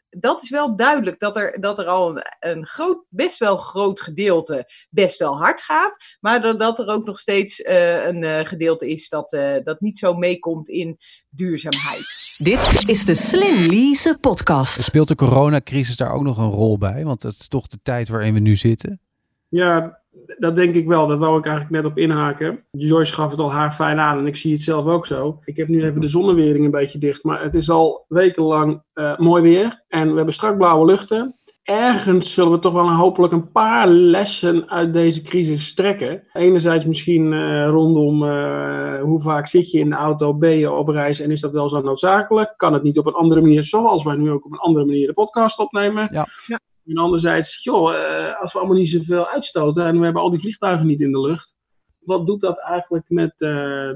dat 0.09 0.43
is 0.43 0.49
wel 0.49 0.75
duidelijk 0.75 1.19
dat 1.19 1.37
er, 1.37 1.61
dat 1.61 1.79
er 1.79 1.85
al 1.85 2.09
een, 2.09 2.23
een, 2.39 2.65
groot, 2.65 3.03
best 3.09 3.39
wel 3.39 3.57
groot 3.57 3.99
gedeelte 3.99 4.69
best 4.89 5.19
wel 5.19 5.37
hard 5.37 5.61
gaat. 5.61 6.17
Maar 6.19 6.41
dat, 6.41 6.59
dat 6.59 6.79
er 6.79 6.87
ook 6.87 7.05
nog 7.05 7.19
steeds 7.19 7.59
uh, 7.59 8.05
een 8.05 8.45
gedeelte 8.45 8.89
is 8.89 9.09
dat, 9.09 9.29
dat 9.63 9.81
niet 9.81 9.99
zo 9.99 10.13
meekomt 10.13 10.69
in 10.69 10.97
duurzaamheid. 11.29 12.35
Dit 12.43 12.89
is 12.89 13.05
de 13.05 13.15
Slim 13.15 13.69
Lease 13.69 14.17
podcast. 14.21 14.81
Speelt 14.81 15.07
de 15.07 15.15
coronacrisis 15.15 15.97
daar 15.97 16.13
ook 16.13 16.23
nog 16.23 16.37
een 16.37 16.51
rol 16.51 16.77
bij? 16.77 17.03
Want 17.03 17.21
dat 17.21 17.35
is 17.39 17.47
toch 17.47 17.67
de 17.67 17.79
tijd 17.83 18.07
waarin 18.07 18.33
we 18.33 18.39
nu 18.39 18.55
zitten? 18.55 18.99
Ja, 19.47 20.03
dat 20.37 20.55
denk 20.55 20.75
ik 20.75 20.87
wel. 20.87 21.07
Daar 21.07 21.17
wou 21.17 21.37
ik 21.37 21.45
eigenlijk 21.45 21.75
net 21.75 21.91
op 21.91 21.97
inhaken. 21.97 22.65
Joyce 22.71 23.13
gaf 23.13 23.31
het 23.31 23.39
al 23.39 23.51
haar 23.51 23.71
fijn 23.71 23.99
aan 23.99 24.19
en 24.19 24.27
ik 24.27 24.35
zie 24.35 24.53
het 24.53 24.61
zelf 24.61 24.85
ook 24.85 25.05
zo. 25.05 25.39
Ik 25.43 25.57
heb 25.57 25.67
nu 25.67 25.83
even 25.83 26.01
de 26.01 26.09
zonnewering 26.09 26.65
een 26.65 26.71
beetje 26.71 26.99
dicht, 26.99 27.23
maar 27.23 27.43
het 27.43 27.53
is 27.53 27.69
al 27.69 28.05
wekenlang 28.07 28.83
uh, 28.93 29.17
mooi 29.17 29.41
weer. 29.41 29.83
En 29.87 30.09
we 30.09 30.15
hebben 30.15 30.33
strak 30.33 30.57
blauwe 30.57 30.85
luchten. 30.85 31.39
Ergens 31.63 32.33
zullen 32.33 32.51
we 32.51 32.59
toch 32.59 32.73
wel 32.73 32.91
hopelijk 32.91 33.33
een 33.33 33.51
paar 33.51 33.87
lessen 33.87 34.69
uit 34.69 34.93
deze 34.93 35.21
crisis 35.21 35.73
trekken. 35.73 36.23
Enerzijds 36.33 36.85
misschien 36.85 37.31
uh, 37.31 37.67
rondom 37.69 38.23
uh, 38.23 39.01
hoe 39.01 39.21
vaak 39.21 39.47
zit 39.47 39.71
je 39.71 39.79
in 39.79 39.89
de 39.89 39.95
auto, 39.95 40.33
ben 40.33 40.57
je 40.57 40.71
op 40.71 40.87
reis 40.87 41.19
en 41.19 41.31
is 41.31 41.41
dat 41.41 41.51
wel 41.51 41.69
zo 41.69 41.81
noodzakelijk? 41.81 42.53
Kan 42.57 42.73
het 42.73 42.83
niet 42.83 42.97
op 42.97 43.05
een 43.05 43.13
andere 43.13 43.41
manier, 43.41 43.63
zoals 43.63 44.03
wij 44.03 44.15
nu 44.15 44.31
ook 44.31 44.45
op 44.45 44.51
een 44.51 44.57
andere 44.57 44.85
manier 44.85 45.07
de 45.07 45.13
podcast 45.13 45.59
opnemen? 45.59 46.07
Ja. 46.11 46.25
ja. 46.47 46.59
En 46.85 46.97
anderzijds, 46.97 47.63
joh, 47.63 47.93
uh, 47.93 48.41
als 48.41 48.53
we 48.53 48.59
allemaal 48.59 48.77
niet 48.77 48.89
zoveel 48.89 49.27
uitstoten 49.27 49.85
en 49.85 49.97
we 49.97 50.03
hebben 50.03 50.21
al 50.21 50.29
die 50.29 50.39
vliegtuigen 50.39 50.87
niet 50.87 51.01
in 51.01 51.11
de 51.11 51.21
lucht, 51.21 51.55
wat 51.99 52.27
doet 52.27 52.41
dat 52.41 52.59
eigenlijk 52.59 53.09
met 53.09 53.31
uh, 53.31 53.49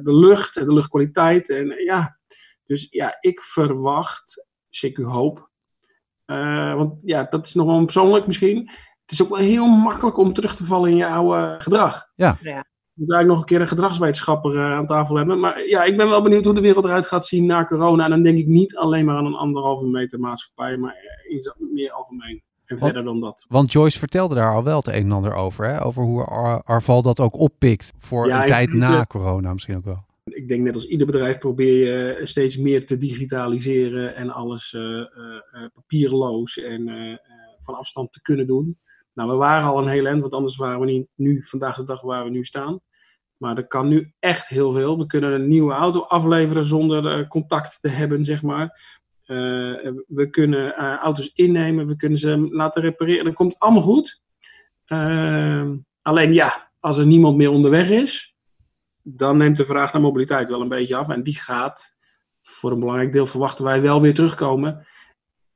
de 0.04 0.16
lucht 0.16 0.58
en 0.58 0.66
de 0.66 0.74
luchtkwaliteit? 0.74 1.50
En 1.50 1.68
ja, 1.84 2.20
dus 2.64 2.88
ja, 2.90 3.18
ik 3.20 3.42
verwacht, 3.42 4.48
zeker 4.70 5.06
hoop, 5.06 5.50
uh, 6.26 6.76
want 6.76 6.94
ja, 7.04 7.24
dat 7.30 7.46
is 7.46 7.54
nog 7.54 7.66
wel 7.66 7.84
persoonlijk 7.84 8.28
misschien. 8.28 8.70
Het 9.02 9.12
is 9.12 9.22
ook 9.22 9.30
wel 9.30 9.48
heel 9.48 9.68
makkelijk 9.68 10.18
om 10.18 10.34
terug 10.34 10.56
te 10.56 10.66
vallen 10.66 10.90
in 10.90 10.96
je 10.96 11.08
oude 11.08 11.56
gedrag. 11.58 12.12
Ja. 12.16 12.38
moeten 12.94 13.16
eigenlijk 13.16 13.28
nog 13.28 13.40
een 13.40 13.46
keer 13.46 13.62
een 13.62 13.68
gedragswetenschapper 13.68 14.60
aan 14.60 14.86
tafel 14.86 15.16
hebben. 15.16 15.40
Maar 15.40 15.68
ja, 15.68 15.84
ik 15.84 15.98
ben 15.98 16.10
wel 16.10 16.22
benieuwd 16.22 16.46
hoe 16.46 16.54
de 16.54 16.62
wereld 16.62 16.86
eruit 16.86 17.06
gaat 17.06 17.26
zien 17.26 17.46
na 17.46 17.66
corona. 17.66 18.04
En 18.04 18.10
dan 18.10 18.24
denk 18.24 18.38
ik 18.38 18.48
niet 18.48 18.76
alleen 18.76 19.06
maar 19.06 19.16
aan 19.16 19.26
een 19.26 19.36
anderhalve 19.36 19.86
meter 19.86 20.20
maatschappij, 20.20 20.78
maar 20.78 20.96
in 21.28 21.54
meer 21.58 21.92
algemeen. 21.92 22.44
En 22.70 22.78
Want- 22.78 22.92
verder 22.94 23.04
dan 23.04 23.20
dat. 23.20 23.46
Want 23.50 23.72
Joyce 23.72 24.00
vertelde 24.00 24.36
daar 24.36 24.54
al 24.54 24.64
wel 24.64 24.78
het 24.78 24.88
een 24.88 24.94
en 24.94 25.12
ander 25.12 25.34
over. 25.34 25.66
Hè? 25.70 25.84
Over 25.84 26.04
hoe 26.04 26.24
Ar- 26.26 26.62
Arval 26.64 27.02
dat 27.02 27.20
ook 27.20 27.40
oppikt 27.40 27.94
voor 28.00 28.28
Ja, 28.28 28.42
een 28.42 28.48
tijd 28.48 28.74
na 28.74 29.06
corona 29.06 29.54
misschien 29.54 29.76
ook 29.78 29.86
wel. 29.86 30.06
Ik 30.24 30.48
denk 30.48 30.62
net 30.64 30.74
als 30.74 30.88
ieder 30.88 31.06
bedrijf 31.06 31.38
probeer 31.38 31.76
je 32.18 32.26
steeds 32.26 32.58
meer 32.58 32.86
te 32.86 32.98
digitaliseren 32.98 34.16
en 34.16 34.30
alles 34.30 34.74
eh, 34.74 34.82
eh, 34.82 35.06
eh, 35.52 35.70
papierloos 35.74 36.58
en 36.58 36.88
eh, 36.88 37.12
eh, 37.12 37.18
van 37.60 37.76
afstand 37.76 38.12
te 38.14 38.22
kunnen 38.22 38.48
doen. 38.48 38.80
Nou, 39.14 39.30
we 39.30 39.36
waren 39.36 39.68
al 39.70 39.78
een 39.82 39.88
heel 39.88 40.06
eind, 40.06 40.22
want 40.22 40.34
anders 40.34 40.56
waren 40.56 40.80
we 40.80 40.86
niet 40.86 41.08
nu, 41.16 41.42
vandaag 41.44 41.76
de 41.76 41.84
dag 41.84 42.02
waar 42.02 42.24
we 42.24 42.30
nu 42.30 42.44
staan. 42.44 42.80
Maar 43.38 43.58
er 43.58 43.68
kan 43.68 43.88
nu 43.88 44.14
echt 44.20 44.48
heel 44.48 44.72
veel. 44.72 44.98
We 44.98 45.06
kunnen 45.06 45.32
een 45.34 45.48
nieuwe 45.48 45.74
auto 45.74 46.00
afleveren 46.02 46.66
zonder 46.66 47.08
eh, 47.20 47.28
contact 47.28 47.82
te 47.82 47.88
hebben, 47.90 48.26
zeg 48.26 48.44
maar. 48.44 48.80
Eh, 49.30 49.36
we 50.08 50.28
kunnen 50.30 50.76
eh, 50.78 50.96
auto's 50.96 51.32
innemen, 51.34 51.88
we 51.88 51.96
kunnen 51.96 52.18
ze 52.18 52.48
laten 52.52 52.82
repareren. 52.82 53.26
Dat 53.26 53.34
komt 53.34 53.60
allemaal 53.60 53.82
goed. 53.82 54.22
Eh, 54.86 55.70
alleen 56.02 56.34
ja, 56.34 56.72
als 56.80 56.98
er 56.98 57.06
niemand 57.06 57.38
meer 57.38 57.50
onderweg 57.50 57.90
is, 57.90 58.36
dan 59.02 59.38
neemt 59.38 59.58
de 59.58 59.66
vraag 59.66 59.94
naar 59.94 60.02
mobiliteit 60.02 60.50
wel 60.50 60.62
een 60.62 60.68
beetje 60.68 60.96
af. 60.96 61.10
En 61.10 61.24
die 61.24 61.40
gaat, 61.40 61.98
voor 62.42 62.72
een 62.72 62.80
belangrijk 62.80 63.14
deel 63.14 63.26
verwachten 63.26 63.66
wij 63.66 63.82
wel 63.82 64.02
weer 64.02 64.14
terugkomen. 64.14 64.86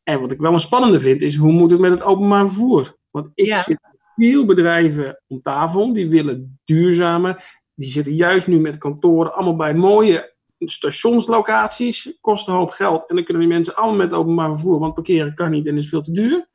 En 0.04 0.20
wat 0.20 0.32
ik 0.32 0.40
wel 0.40 0.54
een 0.54 0.60
spannende 0.60 1.00
vind, 1.00 1.22
is 1.22 1.36
hoe 1.36 1.52
moet 1.52 1.72
het 1.72 1.80
met 1.80 1.92
het 1.92 2.04
openbaar 2.04 2.48
vervoer? 2.48 2.98
Want 3.12 3.30
ik 3.34 3.46
Ja. 3.46 3.62
zit 3.62 3.80
veel 4.16 4.46
bedrijven 4.46 5.22
om 5.28 5.40
tafel, 5.40 5.94
die 5.94 6.10
willen 6.10 6.60
duurzamer. 6.64 7.62
Die 7.76 7.90
zitten 7.90 8.14
juist 8.16 8.48
nu 8.48 8.60
met 8.60 8.78
kantoren 8.78 9.34
allemaal 9.34 9.56
bij 9.56 9.74
mooie 9.74 10.33
stationslocaties. 10.68 12.18
Kosten 12.22 12.54
een 12.54 12.60
hoop 12.60 12.70
geld. 12.70 13.10
En 13.10 13.16
dan 13.16 13.24
kunnen 13.24 13.44
die 13.44 13.54
mensen 13.54 13.76
allemaal 13.76 13.96
met 13.96 14.14
openbaar 14.14 14.52
vervoer, 14.54 14.80
want 14.80 14.94
parkeren 14.94 15.34
kan 15.34 15.52
niet 15.52 15.68
en 15.68 15.78
is 15.78 15.90
veel 15.90 16.02
te 16.02 16.12
duur. 16.12 16.48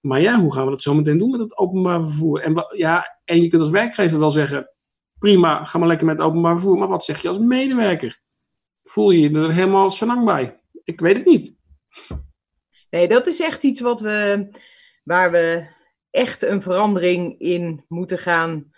Maar 0.00 0.20
ja, 0.20 0.40
hoe 0.40 0.54
gaan 0.54 0.64
we 0.64 0.70
dat 0.70 0.82
zo 0.82 0.94
meteen 0.94 1.18
doen 1.18 1.30
met 1.30 1.40
het 1.40 1.58
openbaar 1.58 2.06
vervoer? 2.06 2.40
En, 2.40 2.66
ja, 2.76 3.20
en 3.24 3.42
je 3.42 3.48
kunt 3.48 3.62
als 3.62 3.70
werkgever 3.70 4.18
wel 4.18 4.30
zeggen, 4.30 4.70
prima, 5.18 5.64
ga 5.64 5.78
maar 5.78 5.88
lekker 5.88 6.06
met 6.06 6.20
openbaar 6.20 6.58
vervoer. 6.58 6.78
Maar 6.78 6.88
wat 6.88 7.04
zeg 7.04 7.22
je 7.22 7.28
als 7.28 7.38
medewerker? 7.38 8.20
Voel 8.82 9.10
je 9.10 9.20
je 9.20 9.38
er 9.38 9.52
helemaal 9.52 9.90
senang 9.90 10.24
bij? 10.24 10.54
Ik 10.84 11.00
weet 11.00 11.16
het 11.16 11.26
niet. 11.26 11.54
Nee, 12.90 13.08
dat 13.08 13.26
is 13.26 13.40
echt 13.40 13.62
iets 13.62 13.80
wat 13.80 14.00
we, 14.00 14.48
waar 15.04 15.30
we 15.30 15.66
echt 16.10 16.42
een 16.42 16.62
verandering 16.62 17.38
in 17.38 17.84
moeten 17.88 18.18
gaan 18.18 18.72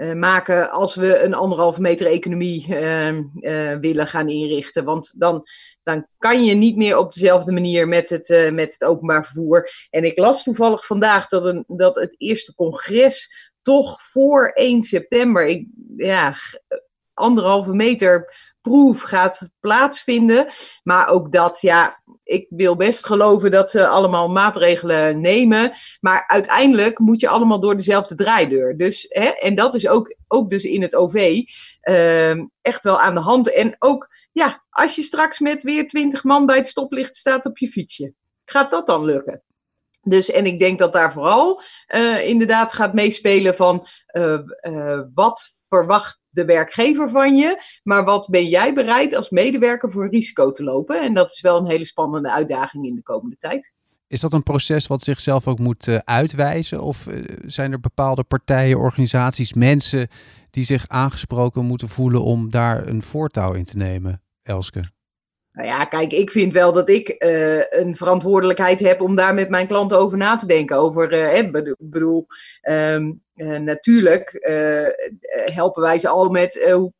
eh, 0.00 0.12
maken 0.12 0.70
als 0.70 0.94
we 0.94 1.18
een 1.18 1.34
anderhalve 1.34 1.80
meter 1.80 2.06
economie 2.06 2.66
eh, 2.76 3.08
eh, 3.08 3.78
willen 3.80 4.06
gaan 4.06 4.28
inrichten. 4.28 4.84
Want 4.84 5.20
dan, 5.20 5.46
dan 5.82 6.06
kan 6.18 6.44
je 6.44 6.54
niet 6.54 6.76
meer 6.76 6.98
op 6.98 7.12
dezelfde 7.12 7.52
manier 7.52 7.88
met 7.88 8.08
het, 8.08 8.30
eh, 8.30 8.52
met 8.52 8.72
het 8.72 8.84
openbaar 8.84 9.24
vervoer. 9.24 9.68
En 9.90 10.04
ik 10.04 10.18
las 10.18 10.42
toevallig 10.42 10.86
vandaag 10.86 11.28
dat, 11.28 11.44
een, 11.44 11.64
dat 11.66 11.94
het 11.94 12.14
eerste 12.18 12.54
congres 12.54 13.50
toch 13.62 14.02
voor 14.02 14.48
1 14.54 14.82
september, 14.82 15.46
ik, 15.46 15.66
ja, 15.96 16.34
anderhalve 17.14 17.74
meter 17.74 18.34
proef 18.60 19.00
gaat 19.00 19.48
plaatsvinden. 19.60 20.46
Maar 20.82 21.08
ook 21.08 21.32
dat, 21.32 21.60
ja, 21.60 22.02
ik 22.30 22.46
wil 22.48 22.76
best 22.76 23.06
geloven 23.06 23.50
dat 23.50 23.70
ze 23.70 23.86
allemaal 23.86 24.28
maatregelen 24.28 25.20
nemen. 25.20 25.72
Maar 26.00 26.24
uiteindelijk 26.26 26.98
moet 26.98 27.20
je 27.20 27.28
allemaal 27.28 27.60
door 27.60 27.76
dezelfde 27.76 28.14
draaideur. 28.14 28.76
Dus, 28.76 29.06
hè, 29.08 29.24
en 29.24 29.54
dat 29.54 29.74
is 29.74 29.88
ook, 29.88 30.16
ook 30.28 30.50
dus 30.50 30.64
in 30.64 30.82
het 30.82 30.94
OV 30.94 31.42
ehm, 31.80 32.46
echt 32.62 32.84
wel 32.84 33.00
aan 33.00 33.14
de 33.14 33.20
hand. 33.20 33.52
En 33.52 33.76
ook, 33.78 34.08
ja, 34.32 34.64
als 34.70 34.94
je 34.94 35.02
straks 35.02 35.38
met 35.38 35.62
weer 35.62 35.88
twintig 35.88 36.24
man 36.24 36.46
bij 36.46 36.56
het 36.56 36.68
stoplicht 36.68 37.16
staat 37.16 37.46
op 37.46 37.58
je 37.58 37.68
fietsje. 37.68 38.14
Gaat 38.44 38.70
dat 38.70 38.86
dan 38.86 39.04
lukken? 39.04 39.42
Dus, 40.02 40.30
en 40.30 40.46
ik 40.46 40.58
denk 40.58 40.78
dat 40.78 40.92
daar 40.92 41.12
vooral 41.12 41.62
eh, 41.86 42.28
inderdaad 42.28 42.72
gaat 42.72 42.94
meespelen 42.94 43.54
van 43.54 43.86
eh, 44.06 44.38
eh, 44.60 45.00
wat 45.14 45.42
verwacht 45.70 46.20
de 46.28 46.44
werkgever 46.44 47.10
van 47.10 47.36
je, 47.36 47.62
maar 47.82 48.04
wat 48.04 48.28
ben 48.28 48.48
jij 48.48 48.74
bereid 48.74 49.14
als 49.14 49.30
medewerker 49.30 49.90
voor 49.90 50.08
risico 50.08 50.52
te 50.52 50.64
lopen? 50.64 51.00
En 51.00 51.14
dat 51.14 51.32
is 51.32 51.40
wel 51.40 51.58
een 51.58 51.70
hele 51.70 51.84
spannende 51.84 52.32
uitdaging 52.32 52.86
in 52.86 52.94
de 52.94 53.02
komende 53.02 53.36
tijd. 53.38 53.72
Is 54.06 54.20
dat 54.20 54.32
een 54.32 54.42
proces 54.42 54.86
wat 54.86 55.02
zichzelf 55.02 55.48
ook 55.48 55.58
moet 55.58 55.88
eh, 55.88 55.96
uitwijzen? 56.04 56.82
Of 56.82 57.06
eh, 57.06 57.22
zijn 57.46 57.72
er 57.72 57.80
bepaalde 57.80 58.24
partijen, 58.24 58.78
organisaties, 58.78 59.52
mensen 59.52 60.08
die 60.50 60.64
zich 60.64 60.88
aangesproken 60.88 61.64
moeten 61.64 61.88
voelen 61.88 62.22
om 62.22 62.50
daar 62.50 62.86
een 62.86 63.02
voortouw 63.02 63.52
in 63.52 63.64
te 63.64 63.76
nemen, 63.76 64.22
Elske? 64.42 64.90
Nou 65.52 65.68
ja, 65.68 65.84
kijk, 65.84 66.12
ik 66.12 66.30
vind 66.30 66.52
wel 66.52 66.72
dat 66.72 66.88
ik 66.88 67.08
eh, 67.08 67.56
een 67.70 67.96
verantwoordelijkheid 67.96 68.80
heb 68.80 69.00
om 69.00 69.14
daar 69.16 69.34
met 69.34 69.48
mijn 69.48 69.66
klanten 69.66 69.98
over 69.98 70.18
na 70.18 70.36
te 70.36 70.46
denken. 70.46 70.76
Over, 70.76 71.12
eh, 71.12 71.32
hè, 71.32 71.50
bedo- 71.50 71.74
bedoel, 71.78 72.26
ehm, 72.60 73.12
eh, 73.34 73.48
natuurlijk 73.58 74.30
eh, 74.32 74.86
helpen 75.54 75.82
wij 75.82 75.98
ze 75.98 76.08
al 76.08 76.28
met 76.28 76.58
eh, 76.58 76.74
hoe- 76.74 76.92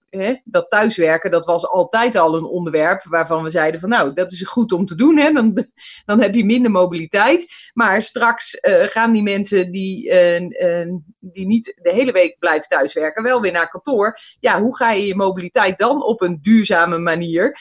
dat 0.44 0.70
thuiswerken. 0.70 1.30
Dat 1.30 1.44
was 1.46 1.66
altijd 1.66 2.16
al 2.16 2.36
een 2.36 2.44
onderwerp 2.44 3.02
waarvan 3.02 3.42
we 3.42 3.50
zeiden 3.50 3.80
van 3.80 3.88
nou, 3.88 4.12
dat 4.12 4.32
is 4.32 4.42
goed 4.42 4.72
om 4.72 4.86
te 4.86 4.94
doen. 4.94 5.18
Hè? 5.18 5.32
Dan, 5.32 5.66
dan 6.06 6.20
heb 6.20 6.34
je 6.34 6.44
minder 6.44 6.70
mobiliteit. 6.70 7.70
Maar 7.74 8.02
straks 8.02 8.54
eh, 8.54 8.86
gaan 8.86 9.12
die 9.12 9.22
mensen 9.22 9.72
die, 9.72 10.10
eh, 10.10 10.80
eh, 10.80 10.88
die 11.20 11.46
niet 11.46 11.78
de 11.82 11.92
hele 11.92 12.12
week 12.12 12.38
blijven 12.38 12.68
thuiswerken, 12.68 13.22
wel 13.22 13.40
weer 13.40 13.52
naar 13.52 13.70
kantoor. 13.70 14.18
Ja, 14.40 14.60
hoe 14.60 14.76
ga 14.76 14.92
je 14.92 15.06
je 15.06 15.16
mobiliteit 15.16 15.78
dan 15.78 16.04
op 16.04 16.20
een 16.20 16.38
duurzame 16.42 16.98
manier 16.98 17.58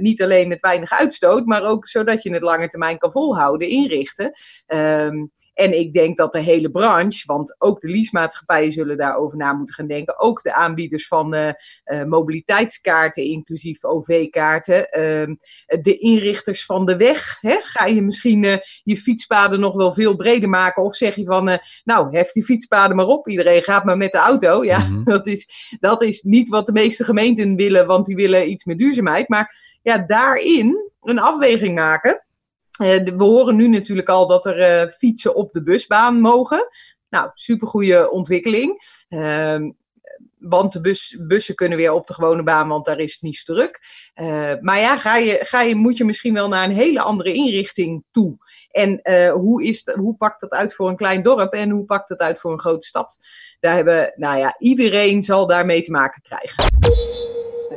niet 0.00 0.22
alleen 0.22 0.48
met 0.48 0.60
weinig 0.60 0.92
uitstoot, 0.92 1.46
maar 1.46 1.62
ook 1.62 1.86
zodat 1.86 2.22
je 2.22 2.32
het 2.32 2.42
lange 2.42 2.68
termijn 2.68 2.98
kan 2.98 3.12
volhouden, 3.12 3.68
inrichten. 3.68 4.32
En 5.58 5.78
ik 5.78 5.92
denk 5.92 6.16
dat 6.16 6.32
de 6.32 6.38
hele 6.40 6.70
branche, 6.70 7.22
want 7.26 7.56
ook 7.58 7.80
de 7.80 7.88
leasemaatschappijen 7.88 8.72
zullen 8.72 8.96
daarover 8.96 9.38
na 9.38 9.52
moeten 9.52 9.74
gaan 9.74 9.86
denken. 9.86 10.18
Ook 10.20 10.42
de 10.42 10.54
aanbieders 10.54 11.06
van 11.06 11.34
eh, 11.34 11.48
eh, 11.84 12.04
mobiliteitskaarten, 12.04 13.22
inclusief 13.22 13.84
OV-kaarten. 13.84 14.90
ehm, 14.90 15.34
de 15.80 15.98
inrichters 15.98 16.64
van 16.64 16.86
de 16.86 16.96
weg. 16.96 17.38
Hè? 17.40 17.56
Ga 17.60 17.86
je 17.86 18.02
misschien 18.02 18.44
eh, 18.44 18.56
je 18.82 18.96
fietspaden 18.96 19.60
nog 19.60 19.74
wel 19.74 19.92
veel 19.92 20.16
breder 20.16 20.48
maken? 20.48 20.82
Of 20.82 20.94
zeg 20.96 21.14
je 21.14 21.24
van, 21.24 21.58
nou, 21.84 22.16
hef 22.16 22.32
die 22.32 22.44
fietspaden 22.44 22.96
maar 22.96 23.06
op. 23.06 23.28
Iedereen 23.28 23.62
gaat 23.62 23.84
maar 23.84 23.96
met 23.96 24.12
de 24.12 24.18
auto. 24.18 24.64
Ja, 24.64 24.78
Mhm. 24.78 25.04
dat, 25.12 25.26
is, 25.26 25.48
dat 25.80 26.02
is 26.02 26.22
niet 26.22 26.48
wat 26.48 26.66
de 26.66 26.72
meeste 26.72 27.04
gemeenten 27.04 27.56
willen, 27.56 27.86
want 27.86 28.06
die 28.06 28.16
willen 28.16 28.50
iets 28.50 28.64
met 28.64 28.78
duurzaamheid. 28.78 29.28
Maar 29.28 29.56
ja, 29.82 29.98
daarin 29.98 30.90
een 31.02 31.18
afweging 31.18 31.74
maken. 31.74 32.22
Eh, 32.78 33.04
we 33.04 33.24
horen 33.24 33.56
nu 33.56 33.68
natuurlijk 33.68 34.08
al 34.08 34.26
dat 34.26 34.46
er 34.46 34.60
eh, 34.60 34.88
fietsen 34.88 35.34
op 35.34 35.52
de 35.52 35.62
busbaan 35.62 36.20
mogen. 36.20 36.68
Nou, 37.08 37.30
supergoeie 37.34 38.10
ontwikkeling. 38.10 39.02
Ehm, 39.08 39.70
want 40.38 40.72
de 40.72 40.80
bus, 40.80 41.16
bussen 41.20 41.54
kunnen 41.54 41.78
weer 41.78 41.92
op 41.92 42.06
de 42.06 42.14
gewone 42.14 42.42
baan, 42.42 42.68
want 42.68 42.84
daar 42.84 42.98
is 42.98 43.12
het 43.12 43.22
niet 43.22 43.36
zo 43.36 43.54
druk. 43.54 43.80
Eh, 44.14 44.52
maar 44.60 44.78
ja, 44.78 44.98
ga 44.98 45.16
je, 45.16 45.38
ga 45.42 45.60
je, 45.60 45.74
moet 45.74 45.96
je 45.96 46.04
misschien 46.04 46.34
wel 46.34 46.48
naar 46.48 46.64
een 46.64 46.74
hele 46.74 47.00
andere 47.00 47.32
inrichting 47.32 48.04
toe. 48.10 48.36
En 48.70 49.00
hoe, 49.32 49.64
is 49.64 49.90
hoe 49.94 50.16
pakt 50.16 50.40
dat 50.40 50.50
uit 50.50 50.74
voor 50.74 50.88
een 50.88 50.96
klein 50.96 51.22
dorp 51.22 51.52
en 51.52 51.70
hoe 51.70 51.84
pakt 51.84 52.08
dat 52.08 52.18
uit 52.18 52.40
voor 52.40 52.52
een 52.52 52.60
grote 52.60 52.86
stad? 52.86 53.16
Daar 53.60 53.74
hebben, 53.74 54.12
nou 54.16 54.38
ja, 54.38 54.54
iedereen 54.58 55.22
zal 55.22 55.46
daarmee 55.46 55.82
te 55.82 55.90
maken 55.90 56.22
krijgen. 56.22 56.64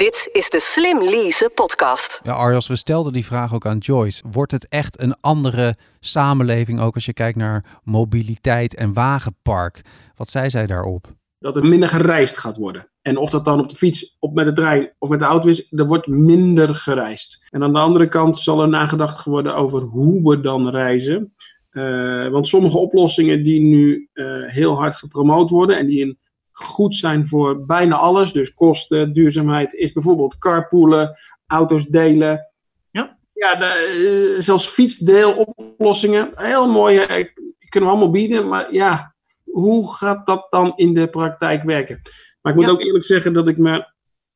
Dit 0.01 0.29
is 0.31 0.49
de 0.49 0.59
Slim 0.59 0.99
Lease 0.99 1.51
podcast. 1.55 2.21
Ja, 2.23 2.33
Arjos, 2.33 2.67
we 2.67 2.75
stelden 2.75 3.13
die 3.13 3.25
vraag 3.25 3.53
ook 3.53 3.65
aan 3.65 3.77
Joyce. 3.77 4.23
Wordt 4.31 4.51
het 4.51 4.67
echt 4.67 5.01
een 5.01 5.15
andere 5.19 5.75
samenleving 5.99 6.81
ook 6.81 6.95
als 6.95 7.05
je 7.05 7.13
kijkt 7.13 7.37
naar 7.37 7.79
mobiliteit 7.83 8.75
en 8.75 8.93
wagenpark? 8.93 9.81
Wat 10.15 10.29
zei 10.29 10.49
zij 10.49 10.65
daarop? 10.65 11.15
Dat 11.39 11.55
er 11.55 11.65
minder 11.65 11.89
gereisd 11.89 12.37
gaat 12.37 12.57
worden. 12.57 12.91
En 13.01 13.17
of 13.17 13.29
dat 13.29 13.45
dan 13.45 13.59
op 13.59 13.69
de 13.69 13.75
fiets, 13.75 14.15
op 14.19 14.33
met 14.33 14.45
de 14.45 14.53
trein 14.53 14.93
of 14.99 15.09
met 15.09 15.19
de 15.19 15.25
auto 15.25 15.49
is, 15.49 15.71
er 15.71 15.87
wordt 15.87 16.07
minder 16.07 16.75
gereisd. 16.75 17.47
En 17.49 17.63
aan 17.63 17.73
de 17.73 17.79
andere 17.79 18.07
kant 18.07 18.39
zal 18.39 18.61
er 18.61 18.69
nagedacht 18.69 19.25
worden 19.25 19.55
over 19.55 19.81
hoe 19.81 20.29
we 20.29 20.41
dan 20.41 20.69
reizen. 20.69 21.35
Uh, 21.71 22.29
want 22.29 22.47
sommige 22.47 22.77
oplossingen 22.77 23.43
die 23.43 23.61
nu 23.61 24.09
uh, 24.13 24.49
heel 24.49 24.75
hard 24.77 24.95
gepromoot 24.95 25.49
worden 25.49 25.77
en 25.77 25.87
die 25.87 26.03
een 26.03 26.19
goed 26.51 26.95
zijn 26.95 27.27
voor 27.27 27.65
bijna 27.65 27.95
alles. 27.95 28.31
Dus 28.33 28.53
kosten, 28.53 29.13
duurzaamheid 29.13 29.73
is 29.73 29.91
bijvoorbeeld 29.91 30.37
carpoolen, 30.37 31.17
auto's 31.47 31.85
delen. 31.85 32.51
Ja, 32.91 33.17
ja 33.33 33.55
de, 33.55 34.31
uh, 34.35 34.39
zelfs 34.41 34.67
fietsdeeloplossingen. 34.67 36.29
Heel 36.31 36.69
mooie, 36.69 37.01
eh, 37.05 37.27
kunnen 37.69 37.89
we 37.89 37.95
allemaal 37.95 38.11
bieden. 38.13 38.47
Maar 38.47 38.73
ja, 38.73 39.15
hoe 39.43 39.93
gaat 39.95 40.25
dat 40.25 40.47
dan 40.49 40.73
in 40.75 40.93
de 40.93 41.07
praktijk 41.07 41.63
werken? 41.63 42.01
Maar 42.41 42.51
ik 42.51 42.57
moet 42.57 42.67
Ja. 42.67 42.71
ook 42.73 42.81
eerlijk 42.81 43.03
zeggen 43.03 43.33
dat 43.33 43.47
ik 43.47 43.57
me 43.57 43.85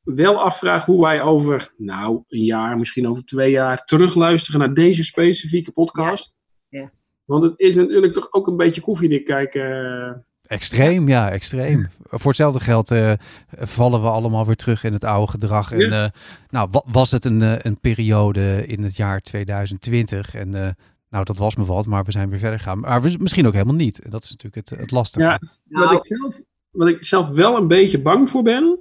wel 0.02 0.40
afvraag 0.40 0.84
hoe 0.84 1.02
wij 1.02 1.22
over, 1.22 1.72
nou, 1.76 2.22
een 2.28 2.44
jaar, 2.44 2.78
misschien 2.78 3.08
over 3.08 3.24
twee 3.24 3.50
jaar, 3.50 3.84
terugluisteren 3.84 4.60
naar 4.60 4.74
deze 4.74 5.04
specifieke 5.04 5.72
podcast. 5.72 6.36
Ja. 6.68 6.80
Ja. 6.80 6.90
Want 7.24 7.42
het 7.42 7.58
is 7.58 7.74
natuurlijk 7.76 8.12
toch 8.12 8.32
ook 8.32 8.46
een 8.46 8.56
beetje 8.56 8.80
koffiedik 8.80 9.24
kijken. 9.24 10.26
Extreem, 10.46 11.08
ja, 11.08 11.30
extreem. 11.30 11.88
Voor 12.02 12.26
hetzelfde 12.26 12.60
geld 12.60 12.90
eh, 12.90 13.12
vallen 13.58 14.02
we 14.02 14.08
allemaal 14.08 14.46
weer 14.46 14.56
terug 14.56 14.84
in 14.84 14.92
het 14.92 15.04
oude 15.04 15.30
gedrag. 15.30 15.72
En 15.72 15.92
eh, 15.92 16.06
nou, 16.50 16.68
wa- 16.70 16.82
was 16.86 17.10
het 17.10 17.24
een, 17.24 17.42
eh, 17.42 17.54
een 17.58 17.80
periode 17.80 18.66
in 18.66 18.82
het 18.82 18.96
jaar 18.96 19.20
2020 19.20 20.34
en 20.34 20.54
eh, 20.54 20.68
nou, 21.10 21.24
dat 21.24 21.36
was 21.36 21.56
me 21.56 21.64
wat, 21.64 21.86
maar 21.86 22.04
we 22.04 22.10
zijn 22.10 22.30
weer 22.30 22.38
verder 22.38 22.58
gegaan. 22.58 22.80
Maar 22.80 23.02
we- 23.02 23.16
misschien 23.18 23.46
ook 23.46 23.52
helemaal 23.52 23.74
niet. 23.74 23.98
En 24.02 24.10
Dat 24.10 24.22
is 24.22 24.30
natuurlijk 24.30 24.70
het, 24.70 24.78
het 24.80 24.90
lastige. 24.90 25.24
Ja. 25.26 25.40
Nou, 25.68 25.86
Wat, 25.86 25.96
ik 25.96 26.04
zelf, 26.18 26.40
wat 26.70 26.88
ik 26.88 27.04
zelf 27.04 27.28
wel 27.28 27.56
een 27.56 27.68
beetje 27.68 28.00
bang 28.00 28.30
voor 28.30 28.42
ben, 28.42 28.78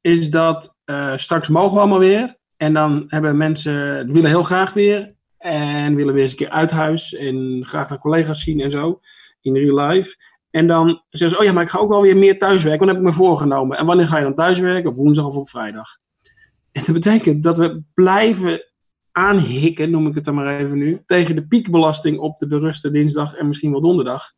is 0.00 0.30
dat 0.30 0.76
eh, 0.84 1.12
straks 1.16 1.48
mogen 1.48 1.74
we 1.74 1.80
allemaal 1.80 1.98
weer. 1.98 2.36
En 2.56 2.72
dan 2.72 3.04
hebben 3.08 3.36
mensen, 3.36 4.12
willen 4.12 4.30
heel 4.30 4.42
graag 4.42 4.72
weer. 4.72 5.14
En 5.38 5.94
willen 5.94 6.14
weer 6.14 6.22
eens 6.22 6.30
een 6.32 6.38
keer 6.38 6.50
uit 6.50 6.70
huis. 6.70 7.14
En 7.14 7.60
graag 7.64 7.88
naar 7.88 7.98
collega's 7.98 8.42
zien 8.42 8.60
en 8.60 8.70
zo. 8.70 9.00
In 9.40 9.56
real 9.56 9.86
life. 9.88 10.16
En 10.52 10.66
dan 10.66 11.02
zeggen 11.08 11.30
ze, 11.30 11.38
oh 11.38 11.44
ja, 11.44 11.52
maar 11.52 11.62
ik 11.62 11.68
ga 11.68 11.78
ook 11.78 11.88
wel 11.88 12.02
weer 12.02 12.16
meer 12.16 12.38
thuiswerken. 12.38 12.86
Want 12.86 12.90
heb 12.90 13.06
ik 13.06 13.10
me 13.10 13.24
voorgenomen. 13.24 13.78
En 13.78 13.86
wanneer 13.86 14.08
ga 14.08 14.16
je 14.18 14.24
dan 14.24 14.34
thuiswerken? 14.34 14.90
Op 14.90 14.96
woensdag 14.96 15.26
of 15.26 15.36
op 15.36 15.48
vrijdag? 15.48 15.88
En 16.72 16.82
dat 16.84 16.92
betekent 16.94 17.42
dat 17.42 17.58
we 17.58 17.82
blijven 17.94 18.64
aanhikken, 19.12 19.90
noem 19.90 20.06
ik 20.06 20.14
het 20.14 20.24
dan 20.24 20.34
maar 20.34 20.58
even 20.58 20.78
nu. 20.78 21.02
Tegen 21.06 21.34
de 21.34 21.46
piekbelasting 21.46 22.18
op 22.18 22.36
de 22.36 22.46
beruste 22.46 22.90
dinsdag 22.90 23.34
en 23.34 23.46
misschien 23.46 23.70
wel 23.70 23.80
donderdag 23.80 24.32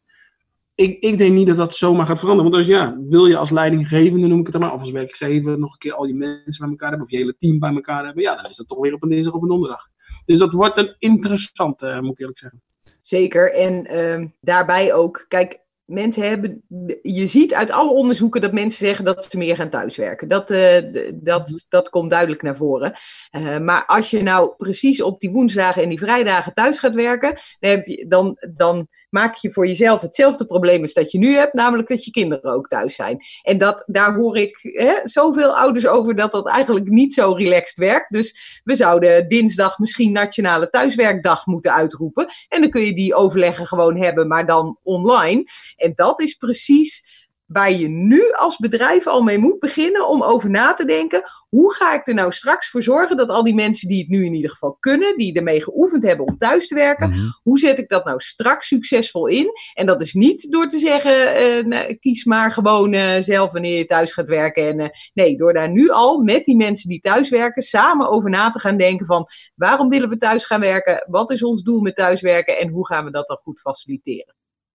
ik, 0.75 1.03
ik 1.03 1.19
denk 1.19 1.33
niet 1.33 1.47
dat 1.47 1.57
dat 1.57 1.75
zomaar 1.75 2.07
gaat 2.07 2.19
veranderen. 2.19 2.51
Want 2.51 2.63
als 2.63 2.73
ja, 2.73 2.97
wil 3.05 3.27
je 3.27 3.37
als 3.37 3.51
leidinggevende, 3.51 4.27
noem 4.27 4.39
ik 4.39 4.45
het 4.45 4.53
dan 4.53 4.61
maar, 4.61 4.73
of 4.73 4.81
als 4.81 4.91
werkgever, 4.91 5.59
nog 5.59 5.73
een 5.73 5.79
keer 5.79 5.93
al 5.93 6.05
je 6.05 6.15
mensen 6.15 6.63
bij 6.63 6.69
elkaar 6.69 6.89
hebben, 6.89 7.07
of 7.07 7.13
je 7.13 7.19
hele 7.19 7.37
team 7.37 7.59
bij 7.59 7.75
elkaar 7.75 8.05
hebben, 8.05 8.23
ja, 8.23 8.37
dan 8.37 8.51
is 8.51 8.57
dat 8.57 8.69
toch 8.69 8.79
weer 8.79 8.95
op 8.95 9.03
een 9.03 9.09
dinsdag 9.09 9.35
of 9.35 9.43
een 9.43 9.49
donderdag. 9.49 9.89
Dus 10.25 10.39
dat 10.39 10.53
wordt 10.53 10.79
een 10.79 10.95
interessant, 10.99 11.83
eh, 11.83 12.01
moet 12.01 12.13
ik 12.13 12.19
eerlijk 12.19 12.39
zeggen. 12.39 12.63
Zeker. 13.01 13.53
En 13.53 13.87
ehm, 13.87 14.27
daarbij 14.41 14.95
ook, 14.95 15.25
kijk, 15.29 15.61
mensen 15.85 16.29
hebben, 16.29 16.63
je 17.03 17.27
ziet 17.27 17.55
uit 17.55 17.71
alle 17.71 17.91
onderzoeken 17.91 18.41
dat 18.41 18.53
mensen 18.53 18.87
zeggen 18.87 19.05
dat 19.05 19.25
ze 19.25 19.39
meer 19.39 19.57
gaan 19.57 19.71
thuiswerken. 19.71 20.29
Dat, 20.29 20.51
eh, 20.51 20.77
dat, 21.15 21.67
dat 21.69 21.89
komt 21.89 22.11
duidelijk 22.11 22.43
naar 22.43 22.57
voren. 22.57 22.93
Eh, 23.31 23.59
maar 23.59 23.87
als 23.87 24.11
je 24.11 24.23
nou 24.23 24.55
precies 24.57 25.03
op 25.03 25.21
die 25.21 25.31
woensdagen 25.31 25.83
en 25.83 25.89
die 25.89 25.99
vrijdagen 25.99 26.55
thuis 26.55 26.79
gaat 26.79 26.95
werken, 26.95 27.39
dan, 27.61 27.71
heb 27.71 27.87
je, 27.87 28.07
dan, 28.09 28.37
dan 28.55 28.89
maak 29.15 29.35
je 29.35 29.51
voor 29.51 29.67
jezelf 29.67 30.01
hetzelfde 30.01 30.47
probleem 30.47 30.81
als 30.81 30.93
dat 30.93 31.11
je 31.11 31.19
nu 31.19 31.35
hebt, 31.35 31.53
namelijk 31.53 31.89
dat 31.89 32.05
je 32.05 32.11
kinderen 32.11 32.53
ook 32.53 32.69
thuis 32.69 32.95
zijn. 32.95 33.19
En 33.43 33.59
dat, 33.59 33.85
daar 33.87 34.15
hoor 34.15 34.37
ik 34.37 34.59
hè, 34.63 34.95
zoveel 35.05 35.57
ouders 35.57 35.87
over 35.87 36.17
dat 36.17 36.33
dat 36.33 36.49
eigenlijk 36.49 36.89
niet 36.89 37.13
zo 37.13 37.33
relaxed 37.33 37.79
werkt. 37.79 38.13
Dus 38.13 38.61
we 38.65 38.75
zouden 38.75 39.29
dinsdag 39.29 39.79
misschien 39.79 40.13
Nationale 40.13 40.71
Thuiswerkdag 40.71 41.47
moeten 41.47 41.73
uitroepen. 41.73 42.27
En 42.49 42.61
dan 42.61 42.71
kun 42.71 42.83
je 42.83 42.95
die 42.95 43.15
overleggen 43.15 43.67
gewoon 43.67 43.97
hebben, 43.97 44.29
maar 44.29 44.47
dan 44.47 44.79
online. 44.83 45.45
En 45.77 45.93
dat 45.95 46.21
is 46.21 46.35
precies 46.35 47.23
waar 47.45 47.73
je 47.73 47.89
nu 47.89 48.33
als 48.33 48.57
bedrijf 48.57 49.07
al 49.07 49.23
mee 49.23 49.39
moet 49.39 49.59
beginnen 49.59 50.09
om 50.09 50.23
over 50.23 50.51
na 50.51 50.75
te 50.75 50.85
denken. 50.85 51.23
Hoe 51.49 51.75
ga 51.75 51.95
ik 51.95 52.07
er 52.07 52.15
nou 52.15 52.33
straks 52.33 52.71
voor 52.71 52.83
zorgen 52.83 53.17
dat 53.17 53.29
al 53.29 53.45
die 53.45 53.55
mensen 53.55 53.89
die 53.89 53.99
het 53.99 54.09
nu 54.09 54.25
in 54.25 54.35
ieder 54.35 54.51
geval 54.51 54.77
kunnen, 54.81 55.17
die 55.17 55.35
ermee 55.35 55.63
geoefend 55.63 56.03
hebben 56.03 56.27
om 56.27 56.39
thuis 56.39 56.69
te 56.69 56.75
werken, 56.75 57.09
Mhm. 57.11 57.19
hoe 57.43 57.59
zet 57.59 57.79
ik 57.79 57.89
dat 57.89 58.05
nou 58.05 58.21
straks 58.21 58.69
succesvol 58.69 59.27
in? 59.27 59.51
En 59.75 59.87
dat 59.87 60.01
is 60.01 60.15
niet 60.15 60.51
door 60.53 60.69
te 60.69 60.79
zeggen, 60.79 61.35
eh, 61.35 61.65
nou, 61.65 61.95
kies 61.95 62.25
maar 62.25 62.53
gewoon 62.53 62.93
eh, 62.93 63.23
zelf 63.23 63.53
wanneer 63.53 63.79
je 63.79 63.87
thuis 63.87 64.13
gaat 64.13 64.29
werken. 64.29 64.69
En, 64.69 64.81
eh, 64.81 64.89
nee, 65.15 65.37
door 65.37 65.53
daar 65.53 65.71
nu 65.71 65.91
al 65.91 66.19
met 66.19 66.45
die 66.45 66.57
mensen 66.57 66.89
die 66.89 67.01
thuis 67.01 67.29
werken 67.29 67.63
samen 67.63 68.09
over 68.11 68.31
na 68.31 68.51
te 68.51 68.59
gaan 68.59 68.77
denken 68.77 69.07
van 69.07 69.27
waarom 69.55 69.89
willen 69.89 70.09
we 70.09 70.17
thuis 70.17 70.45
gaan 70.45 70.61
werken? 70.61 71.07
Wat 71.11 71.31
is 71.31 71.43
ons 71.43 71.63
doel 71.63 71.81
met 71.81 71.97
thuiswerken? 71.97 72.59
En 72.59 72.69
hoe 72.69 72.87
gaan 72.87 73.05
we 73.05 73.11
dat 73.11 73.27
dan 73.27 73.39
goed 73.43 73.61
faciliteren? 73.61 74.35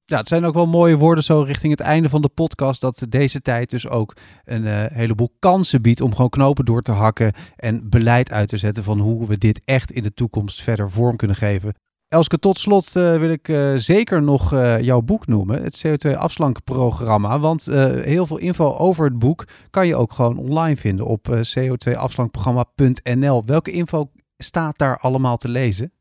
Ja, 0.10 0.18
het 0.18 0.28
zijn 0.28 0.46
ook 0.46 0.54
wel 0.54 0.68
mooie 0.68 0.98
woorden 0.98 1.24
zo 1.24 1.42
richting 1.42 1.72
het 1.72 1.88
einde 1.88 2.10
van 2.10 2.22
de 2.22 2.30
podcast. 2.30 2.82
Dat 2.82 3.06
deze 3.10 3.42
tijd 3.42 3.70
dus 3.70 3.88
ook 3.88 4.16
een 4.46 4.66
eh, 4.66 4.86
heleboel 4.92 5.36
kansen 5.40 5.82
biedt 5.82 6.02
om 6.02 6.16
gewoon 6.16 6.30
knopen 6.30 6.66
door 6.66 6.82
te 6.82 6.92
hakken. 6.92 7.34
En 7.56 7.90
beleid 7.90 8.32
uit 8.32 8.50
te 8.50 8.58
zetten 8.58 8.84
van 8.84 9.00
hoe 9.00 9.28
we 9.28 9.38
dit 9.38 9.62
echt 9.66 9.92
in 9.92 10.04
de 10.04 10.14
toekomst 10.14 10.62
verder 10.62 10.92
vorm 10.92 11.16
kunnen 11.16 11.38
geven. 11.38 11.74
Elske, 12.08 12.40
tot 12.40 12.58
slot 12.58 12.96
eh, 12.96 13.18
wil 13.18 13.30
ik 13.30 13.48
eh, 13.48 13.74
zeker 13.76 14.22
nog 14.22 14.52
jouw 14.82 15.02
boek 15.02 15.28
noemen. 15.28 15.64
Het 15.64 15.84
CO2-afslankprogramma. 15.88 17.40
Want 17.40 17.66
heel 18.04 18.28
veel 18.28 18.38
info 18.38 18.74
over 18.74 19.06
het 19.06 19.20
boek 19.20 19.48
kan 19.70 19.88
je 19.88 19.96
ook 19.96 20.14
gewoon 20.14 20.38
online 20.38 20.78
vinden 20.78 21.06
op 21.06 21.30
eh, 21.30 21.40
co2afslankprogramma.nl. 21.40 23.46
Welke 23.46 23.72
info 23.72 24.12
staat 24.38 24.78
daar 24.78 25.00
allemaal 25.00 25.38
te 25.38 25.50
lezen? 25.50 25.92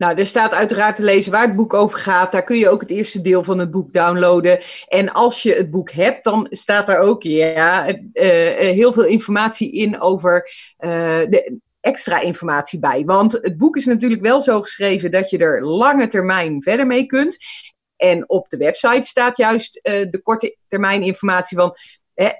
Nou, 0.00 0.18
er 0.18 0.26
staat 0.26 0.54
uiteraard 0.54 0.96
te 0.96 1.02
lezen 1.02 1.32
waar 1.32 1.46
het 1.46 1.56
boek 1.56 1.74
over 1.74 1.98
gaat. 1.98 2.32
Daar 2.32 2.44
kun 2.44 2.58
je 2.58 2.68
ook 2.68 2.80
het 2.80 2.90
eerste 2.90 3.20
deel 3.20 3.44
van 3.44 3.58
het 3.58 3.70
boek 3.70 3.92
downloaden. 3.92 4.58
En 4.88 5.12
als 5.12 5.42
je 5.42 5.54
het 5.54 5.70
boek 5.70 5.90
hebt, 5.90 6.24
dan 6.24 6.46
staat 6.50 6.86
daar 6.86 6.98
ook 6.98 7.22
ja, 7.22 7.86
eh, 7.86 8.68
eh, 8.68 8.74
heel 8.74 8.92
veel 8.92 9.04
informatie 9.04 9.72
in 9.72 10.00
over 10.00 10.50
eh, 10.76 10.90
de 11.28 11.58
extra 11.80 12.20
informatie 12.20 12.78
bij. 12.78 13.04
Want 13.04 13.32
het 13.32 13.56
boek 13.56 13.76
is 13.76 13.86
natuurlijk 13.86 14.22
wel 14.22 14.40
zo 14.40 14.60
geschreven 14.60 15.10
dat 15.10 15.30
je 15.30 15.38
er 15.38 15.66
lange 15.66 16.06
termijn 16.06 16.62
verder 16.62 16.86
mee 16.86 17.06
kunt. 17.06 17.36
En 17.96 18.28
op 18.28 18.48
de 18.48 18.56
website 18.56 19.08
staat 19.08 19.36
juist 19.36 19.80
de 19.82 20.20
korte 20.22 20.56
termijn 20.68 21.02
informatie 21.02 21.56
van 21.56 21.76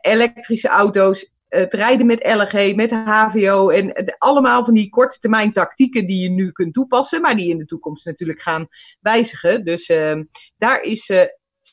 elektrische 0.00 0.68
auto's, 0.68 1.32
het 1.50 1.74
rijden 1.74 2.06
met 2.06 2.26
LG, 2.26 2.74
met 2.74 2.90
HVO 2.90 3.68
en 3.68 4.14
allemaal 4.18 4.64
van 4.64 4.74
die 4.74 4.88
korte 4.88 5.18
termijn 5.18 5.52
tactieken 5.52 6.06
die 6.06 6.22
je 6.22 6.30
nu 6.30 6.52
kunt 6.52 6.74
toepassen, 6.74 7.20
maar 7.20 7.36
die 7.36 7.50
in 7.50 7.58
de 7.58 7.64
toekomst 7.64 8.06
natuurlijk 8.06 8.42
gaan 8.42 8.66
wijzigen. 9.00 9.64
Dus 9.64 9.88
eh, 9.88 10.20
daar 10.56 10.82
is 10.82 11.08
eh, 11.08 11.22